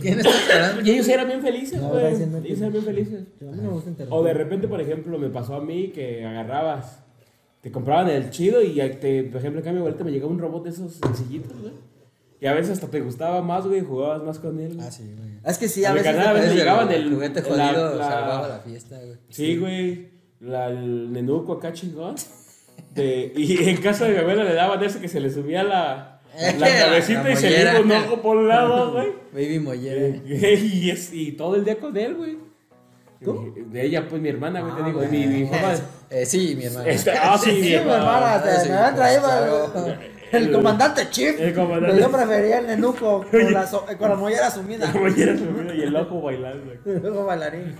¿Quién 0.00 0.18
está 0.18 0.30
esperando? 0.30 0.82
Y 0.82 0.90
ellos 0.90 1.08
eran 1.08 1.26
bien 1.28 1.42
felices, 1.42 1.80
No, 1.80 1.90
güey. 1.90 2.16
que- 2.16 2.48
ellos 2.48 2.58
eran 2.60 2.72
bien 2.72 2.84
felices. 2.84 3.24
no. 3.40 3.82
O 4.10 4.22
de 4.24 4.34
repente, 4.34 4.68
por 4.68 4.80
ejemplo, 4.80 5.18
me 5.18 5.28
pasó 5.28 5.54
a 5.56 5.60
mí 5.60 5.88
que 5.88 6.24
agarrabas, 6.24 7.00
te 7.60 7.70
compraban 7.70 8.08
el 8.08 8.30
chido 8.30 8.62
y 8.62 8.74
te, 9.00 9.24
por 9.24 9.38
ejemplo, 9.40 9.60
acá 9.60 9.70
a 9.70 9.72
mi 9.72 9.78
abuelita 9.80 10.04
me 10.04 10.10
llegaba 10.12 10.30
un 10.32 10.38
robot 10.38 10.64
de 10.64 10.70
esos 10.70 10.94
sencillitos, 10.94 11.60
güey. 11.60 11.72
Y 12.40 12.46
a 12.46 12.52
veces 12.54 12.72
hasta 12.72 12.88
te 12.88 13.00
gustaba 13.00 13.40
más, 13.42 13.66
güey, 13.66 13.80
jugabas 13.80 14.22
más 14.22 14.38
con 14.38 14.58
él. 14.60 14.74
güey. 14.74 14.86
Ah, 14.86 14.90
sí, 14.90 15.04
güey. 15.16 15.30
Es 15.44 15.58
que 15.58 15.68
sí, 15.68 15.84
A 15.84 15.92
veces. 15.92 16.12
canal 16.12 16.28
a 16.28 16.32
veces 16.34 16.54
llegaban 16.54 16.90
el 16.92 17.02
el. 17.04 17.14
juguete 17.14 17.40
la- 17.42 17.48
jodido 17.68 17.94
la- 17.96 18.08
salvaba 18.08 18.48
la 18.48 18.58
fiesta, 18.60 18.96
güey. 18.98 19.16
Sí, 19.30 19.56
güey. 19.56 20.08
La, 20.40 20.68
el 20.68 21.12
nenuco 21.12 21.54
acá 21.54 21.72
chingón. 21.72 22.14
De- 22.94 23.32
y 23.36 23.68
en 23.68 23.76
casa 23.78 24.04
de 24.06 24.12
mi 24.12 24.18
abuela 24.18 24.44
le 24.44 24.52
daban 24.54 24.82
ese 24.84 25.00
que 25.00 25.08
se 25.08 25.18
le 25.20 25.30
subía 25.30 25.62
la, 25.62 26.15
la 26.58 26.68
cabecita 26.78 27.22
La 27.22 27.30
y 27.32 27.36
se 27.36 27.50
le 27.50 27.60
iba 27.62 27.70
un 27.80 27.86
mollera. 27.88 28.06
ojo 28.06 28.22
por 28.22 28.36
un 28.36 28.48
lado, 28.48 28.92
güey. 28.94 29.12
Baby 29.32 29.58
Mollera. 29.60 30.16
y, 30.26 30.90
es- 30.90 31.12
y 31.12 31.32
todo 31.32 31.56
el 31.56 31.64
día 31.64 31.78
con 31.78 31.96
él, 31.96 32.14
güey. 32.14 32.38
De 33.18 33.84
ella, 33.86 34.06
pues 34.08 34.20
mi 34.20 34.28
hermana, 34.28 34.60
güey, 34.60 34.74
te 34.76 34.82
digo. 34.84 35.02
y 35.04 35.08
mi, 35.08 35.26
mi 35.26 35.46
jefa. 35.48 35.74
Eh, 36.10 36.26
sí, 36.26 36.54
mi 36.56 36.64
hermano. 36.66 36.86
Este, 36.86 37.10
ah, 37.12 37.36
sí, 37.38 37.50
mi 37.50 37.56
Sí, 37.56 37.60
mi 37.62 37.72
hermana, 37.72 38.34
Ah, 38.34 38.42
te- 38.42 38.60
sí, 38.60 38.68
me 38.68 38.74
habían 38.76 39.22
pues, 39.72 39.94
el, 40.32 40.44
El- 40.44 40.52
comandante 40.52 41.08
Chief. 41.10 41.40
el 41.40 41.54
comandante. 41.54 42.00
Yo 42.00 42.10
prefería 42.12 42.58
el 42.58 42.66
nenuco 42.66 43.24
con 43.30 43.52
la, 43.52 43.66
so- 43.66 43.86
con 43.98 44.08
la 44.10 44.16
mollera 44.16 44.50
sumida. 44.50 44.92
Como 44.92 45.08
ya 45.08 45.24
era 45.24 45.38
su 45.38 45.44
vida 45.46 45.74
y 45.74 45.82
el 45.82 45.96
ojo 45.96 46.20
bailando. 46.20 46.72
Luego 46.84 47.24
bailarín. 47.24 47.74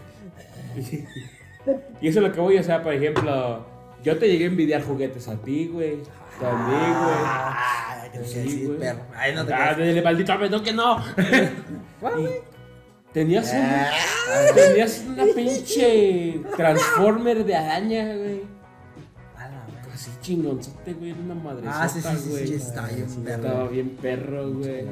Y 2.00 2.08
eso 2.08 2.20
es 2.20 2.26
lo 2.26 2.32
que 2.32 2.40
voy, 2.40 2.58
o 2.58 2.62
sea, 2.62 2.82
por 2.82 2.92
ejemplo, 2.94 3.66
yo 4.06 4.16
te 4.18 4.28
llegué 4.28 4.44
a 4.44 4.48
envidiar 4.48 4.82
juguetes 4.84 5.26
a 5.26 5.34
ti, 5.36 5.66
güey. 5.66 5.98
También, 6.40 6.78
güey. 6.80 7.16
Ay, 7.26 8.10
que 8.12 8.24
Sí, 8.24 8.64
güey. 8.66 8.78
perro. 8.78 9.00
Ay, 9.16 9.34
no 9.34 9.44
te 9.44 9.52
Ah, 9.52 9.74
dile, 9.74 10.00
maldito 10.00 10.32
apretón 10.32 10.62
que 10.62 10.72
no. 10.72 11.02
¿Cuál, 12.00 12.20
güey? 12.20 12.34
Tenías 13.12 13.52
un, 13.52 13.60
Ah, 13.62 13.90
tenías 14.54 15.02
una 15.08 15.24
pinche 15.34 16.40
Transformer 16.56 17.44
de 17.44 17.56
araña, 17.56 18.14
güey. 18.14 18.42
Así 19.92 20.10
chingonzote, 20.20 20.92
güey, 20.92 21.10
era 21.10 21.20
una 21.20 21.34
madre. 21.34 21.64
Ah, 21.66 21.88
sí, 21.88 22.00
sí, 22.00 22.08
sí, 22.16 22.30
güey. 22.30 22.46
sí, 22.46 22.54
está 22.54 22.86
bien, 22.86 23.08
perro. 23.24 23.34
Estaba 23.46 23.68
bien 23.68 23.88
perro, 24.00 24.52
güey. 24.52 24.84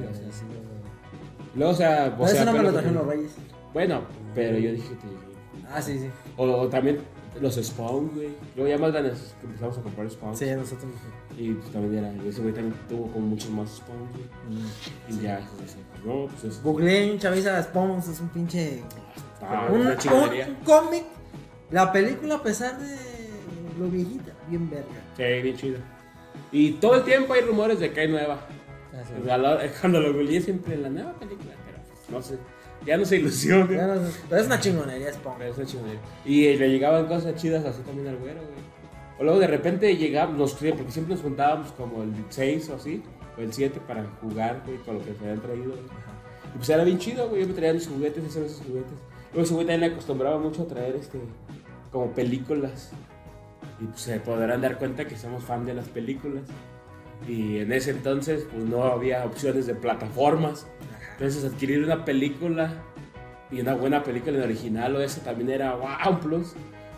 Luego, 1.55 1.72
o 1.72 1.77
sea, 1.77 2.07
o 2.07 2.16
Pero 2.16 2.29
sea, 2.29 2.42
eso 2.42 2.44
no 2.50 2.53
me 2.59 2.62
lo 2.64 2.72
trajeron 2.72 2.94
los 2.96 3.07
reyes. 3.07 3.31
Bueno, 3.72 4.00
pero 4.35 4.59
yo 4.59 4.72
dije 4.72 4.88
que 4.88 4.94
te 4.96 5.07
llegué. 5.07 5.68
Ah, 5.72 5.81
sí, 5.83 5.98
sí. 6.00 6.09
O, 6.37 6.44
o 6.46 6.68
también 6.68 6.98
los 7.40 7.55
Spawn, 7.57 8.11
güey. 8.14 8.29
Luego 8.57 8.70
ya 8.70 8.79
más 8.79 8.92
grandes 8.92 9.35
que 9.40 9.47
empezamos 9.47 9.79
a 9.79 9.83
comprar 9.83 10.11
Spawn. 10.11 10.37
Sí, 10.37 10.47
nosotros. 10.55 10.87
Y 11.38 11.53
pues 11.53 11.70
también 11.73 12.05
era, 12.05 12.29
ese 12.29 12.40
güey 12.40 12.55
también 12.55 12.75
tuvo 12.88 13.09
como 13.12 13.27
muchos 13.27 13.51
más 13.51 13.70
Spawn, 13.77 14.09
güey. 14.12 14.59
Mm. 14.61 15.12
Y 15.18 15.23
ya, 15.23 15.40
pues, 15.57 15.70
así, 15.73 15.79
no, 16.05 16.27
pues 16.27 16.44
es. 16.44 16.62
Googleé 16.62 17.11
un 17.12 17.18
chaviza 17.18 17.59
es 17.59 18.20
un 18.20 18.29
pinche. 18.29 18.83
Ah, 19.42 19.68
un, 19.70 19.81
una 19.81 19.90
un- 19.90 20.55
cómic. 20.64 21.05
La 21.70 21.92
película, 21.92 22.37
a 22.37 22.42
pesar 22.42 22.79
de 22.79 22.97
lo 23.79 23.88
viejita, 23.88 24.33
bien 24.49 24.70
verga. 24.70 24.87
Sí, 25.16 25.42
bien 25.42 25.57
chido. 25.57 25.79
Y 26.53 26.73
todo 26.75 26.94
el 26.97 27.03
tiempo 27.05 27.33
hay 27.35 27.40
rumores 27.42 27.81
de 27.81 27.92
que 27.92 28.01
hay 28.01 28.09
nueva. 28.09 28.47
Ah, 29.29 29.37
lo- 29.37 29.59
Cuando 29.81 30.01
lo 30.01 30.12
googleé 30.12 30.40
siempre 30.40 30.77
la 30.77 30.88
nueva 30.88 31.12
película, 31.14 31.53
pero 31.66 31.79
pues, 31.88 32.11
no 32.11 32.23
sé. 32.23 32.38
Ya 32.87 32.97
no 32.97 33.05
se 33.05 33.16
ilusiona. 33.16 33.70
Ya 33.70 33.87
no 33.87 34.01
Pero 34.29 34.40
es 34.40 34.47
una 34.47 34.61
chingonería 34.61 35.12
Spawn. 35.12 35.37
Pero 35.38 35.53
esa 35.53 35.64
chingonería. 35.64 36.01
Y 36.25 36.47
eh, 36.47 36.57
le 36.57 36.68
llegaban 36.70 37.07
cosas 37.07 37.35
chidas 37.37 37.64
así 37.64 37.83
también 37.83 38.09
al 38.09 38.16
güero, 38.16 38.40
güey. 38.40 38.64
O 39.18 39.25
luego 39.25 39.38
de 39.38 39.47
repente 39.47 39.97
llegábamos, 39.97 40.38
los 40.38 40.57
tres, 40.57 40.75
porque 40.75 40.90
siempre 40.90 41.14
nos 41.14 41.23
juntábamos 41.23 41.73
como 41.73 42.03
el 42.03 42.12
6 42.29 42.68
o 42.70 42.75
así, 42.75 43.03
o 43.38 43.40
el 43.40 43.53
7 43.53 43.81
para 43.87 44.05
jugar, 44.20 44.62
güey, 44.66 44.79
con 44.79 44.94
lo 44.94 45.05
que 45.05 45.14
se 45.14 45.20
habían 45.20 45.40
traído. 45.40 45.70
güey. 45.70 45.83
Y 46.55 46.57
pues 46.57 46.68
era 46.68 46.85
bien 46.85 46.99
chido, 46.99 47.29
güey. 47.29 47.42
Yo 47.42 47.49
me 47.49 47.55
traía 47.55 47.73
mis 47.73 47.87
juguetes, 47.87 48.25
esos 48.25 48.44
esos 48.44 48.66
juguetes. 48.66 48.92
Luego 49.33 49.44
ese 49.44 49.55
güey 49.55 49.66
también 49.66 49.81
le 49.88 49.94
acostumbraba 49.94 50.38
mucho 50.38 50.62
a 50.62 50.66
traer 50.66 50.97
este, 50.97 51.18
como 51.90 52.12
películas. 52.12 52.90
Y 53.81 53.87
pues 53.87 54.01
se 54.01 54.20
podrán 54.20 54.61
dar 54.61 54.79
cuenta 54.79 55.07
que 55.07 55.16
somos 55.16 55.42
fan 55.42 55.64
de 55.64 55.75
las 55.75 55.88
películas. 55.88 56.44
Y 57.29 57.59
en 57.59 57.73
ese 57.73 57.90
entonces, 57.90 58.47
pues 58.53 58.64
no 58.64 58.85
había 58.85 59.25
opciones 59.25 59.66
de 59.66 59.75
plataformas. 59.75 60.66
Entonces 61.14 61.44
adquirir 61.44 61.83
una 61.85 62.05
película 62.05 62.72
y 63.50 63.61
una 63.61 63.74
buena 63.74 64.03
película 64.03 64.37
en 64.37 64.42
original 64.42 64.96
o 64.96 65.00
eso 65.00 65.20
también 65.20 65.50
era 65.50 65.74
wow. 65.74 66.18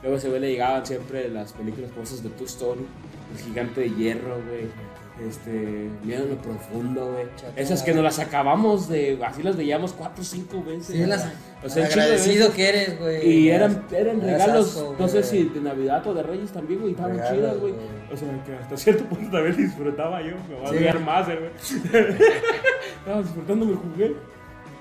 Luego 0.03 0.15
a 0.15 0.19
ese 0.19 0.29
güey 0.29 0.41
le 0.41 0.51
llegaban 0.51 0.87
siempre 0.87 1.29
las 1.29 1.53
películas 1.53 1.91
como 1.91 2.05
esas 2.05 2.23
de 2.23 2.31
Toy 2.31 2.47
Story, 2.47 2.87
El 3.33 3.45
Gigante 3.45 3.81
de 3.83 3.91
Hierro, 3.91 4.37
güey. 4.49 4.69
Este, 5.19 5.89
Miedo 6.05 6.25
en 6.25 6.31
lo 6.31 6.37
Profundo, 6.37 7.13
güey. 7.13 7.27
Esas 7.57 7.83
que 7.83 7.95
nos 7.95 8.05
las 8.05 8.19
acabamos 8.19 8.87
de, 8.89 9.19
así 9.27 9.43
las 9.43 9.57
veíamos 9.57 9.95
cuatro 9.95 10.21
o 10.21 10.25
cinco 10.25 10.63
veces. 10.63 10.89
Sí, 10.89 11.07
las- 11.07 11.27
o 11.65 11.69
sea, 11.71 11.87
Agradecido 11.87 12.53
que 12.53 12.69
eres, 12.69 12.99
güey. 13.01 13.27
Y 13.27 13.51
eran, 13.51 13.83
eran 13.93 14.21
regalos, 14.21 14.77
asco, 14.77 14.95
no 14.99 15.09
sé 15.09 15.23
si 15.23 15.45
de 15.45 15.61
Navidad 15.61 16.07
o 16.07 16.13
de 16.13 16.23
Reyes 16.23 16.51
también, 16.51 16.81
güey, 16.81 16.93
estaban 16.93 17.13
Regalos, 17.13 17.35
chidas, 17.39 17.57
güey. 17.59 17.75
O 18.13 18.17
sea, 18.17 18.45
que 18.45 18.55
hasta 18.57 18.77
cierto 18.77 19.05
punto 19.05 19.31
también 19.31 19.57
disfrutaba 19.57 20.21
yo, 20.21 20.35
me 20.51 20.55
va 20.61 20.69
a 20.69 20.71
Sí. 20.71 20.77
odiar 20.77 21.01
más, 21.01 21.29
eh, 21.29 21.39
güey. 21.39 21.51
Estaba 22.99 23.23
disfrutando 23.23 23.67
mi 23.67 23.75
juguete. 23.75 24.17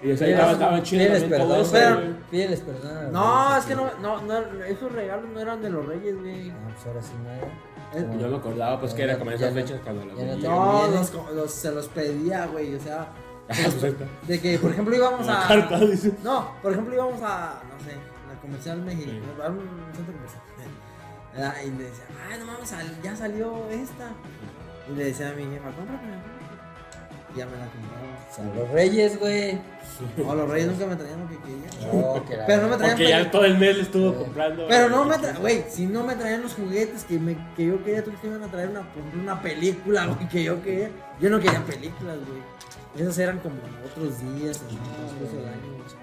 Y 0.04 0.12
o 0.12 0.17
sea, 0.17 0.28
Pídeles- 0.28 0.32
estaba, 0.34 0.52
estaba 0.52 0.84
chido 0.84 1.00
pídeles 1.04 1.21
también 1.21 1.41
todo 1.41 1.50
perdón, 1.50 1.65
eso, 1.65 1.71
pero- 1.74 1.95
güey. 1.95 2.15
Pídeles 2.30 2.60
perdón. 2.60 3.13
No, 3.13 3.58
es 3.58 3.65
que 3.65 3.76
no, 3.76 3.89
no, 4.02 4.21
no, 4.21 4.63
esos 4.65 4.91
regalos 4.91 5.26
no 5.34 5.39
eran 5.39 5.62
de 5.62 5.69
los 5.69 5.86
reyes, 5.86 6.19
güey. 6.19 6.50
Ah, 6.52 6.54
pues 6.74 6.86
ahora 6.88 7.02
sí 7.02 7.12
no 7.24 7.32
era. 7.32 7.48
Eh, 7.93 8.17
Yo 8.19 8.28
me 8.30 8.38
acordaba, 8.38 8.80
pues 8.80 8.93
que 8.93 9.04
era 9.04 9.17
como 9.17 9.32
en 9.32 9.38
esas 9.38 9.54
fechas 9.54 9.80
cuando 9.84 10.04
ya 10.17 10.36
no 10.36 10.38
No, 10.38 10.88
los, 10.88 11.13
los- 11.34 11.52
se 11.54 11.71
los 11.71 11.88
pedía, 11.88 12.45
güey. 12.48 12.76
O 12.76 12.80
sea, 12.80 13.08
Ah, 13.50 13.54
pues 13.80 13.95
de 14.28 14.41
que, 14.41 14.58
por 14.58 14.71
ejemplo, 14.71 14.95
íbamos 14.95 15.28
a. 15.30 15.48
carta, 15.48 15.80
dice. 15.80 16.13
No, 16.24 16.52
por 16.62 16.71
ejemplo, 16.71 16.93
íbamos 16.95 17.21
a, 17.21 17.62
no 17.69 17.80
sé, 17.86 17.95
la 18.34 18.41
comercial 18.41 18.82
México, 18.82 19.12
Sí. 19.12 19.41
a 19.41 19.50
un 19.50 19.60
centro 19.95 20.13
comercial. 20.13 20.41
Y 21.65 21.69
le 21.71 21.84
decía, 21.84 22.06
ay, 22.32 22.39
no 22.39 22.45
mames, 22.45 22.74
ya 23.04 23.13
salió 23.15 23.67
esta. 23.69 24.12
Y 24.89 24.95
le 24.95 25.04
decía 25.06 25.30
a 25.32 25.34
mi 25.34 25.43
jefa, 25.43 25.65
cómprame. 25.71 26.35
Ya 27.36 27.45
me 27.45 27.58
la 27.58 27.67
compraban. 27.67 28.15
O 28.32 28.36
sea, 28.36 28.45
los 28.56 28.69
reyes, 28.71 29.19
güey. 29.19 29.60
No, 30.17 30.36
los 30.36 30.50
reyes 30.50 30.67
nunca 30.67 30.86
me 30.88 30.95
traían 30.98 31.21
lo 31.21 31.30
que 31.30 31.38
quería. 31.38 31.91
No, 31.93 32.26
que 32.26 32.36
la- 32.36 32.45
Pero 32.45 32.62
no 32.63 32.67
me 32.69 32.76
traían 32.78 32.98
Porque 32.98 33.10
ya 33.10 33.32
todo 33.32 33.45
el 33.45 33.58
mes 33.58 33.78
le 33.78 33.84
estuvo 33.84 34.13
comprando. 34.13 34.65
Pero 34.67 34.89
no 34.89 35.06
me 35.06 35.17
traían, 35.17 35.41
güey, 35.41 35.63
si 35.69 35.86
no 35.86 36.04
me 36.04 36.15
traían 36.15 36.41
los 36.41 36.54
juguetes 36.54 37.06
que, 37.06 37.17
me, 37.17 37.38
que 37.56 37.65
yo 37.67 37.82
quería, 37.84 38.04
tú 38.04 38.12
te 38.12 38.28
iban 38.28 38.43
a 38.43 38.48
traer 38.48 38.69
una, 38.69 38.82
ejemplo, 38.82 39.21
una 39.21 39.41
película, 39.41 40.06
güey, 40.08 40.28
que 40.28 40.43
yo 40.43 40.62
quería. 40.62 40.89
Yo 41.21 41.30
no 41.30 41.39
quería 41.39 41.63
películas, 41.63 42.17
güey. 42.28 42.41
Esas 42.98 43.17
eran 43.19 43.39
como 43.39 43.56
otros 43.86 44.19
días, 44.19 44.62
en 44.69 44.76
el 44.78 44.84
transcurso 44.95 45.36
del 45.38 45.48
año, 45.48 45.74
güey. 45.78 45.95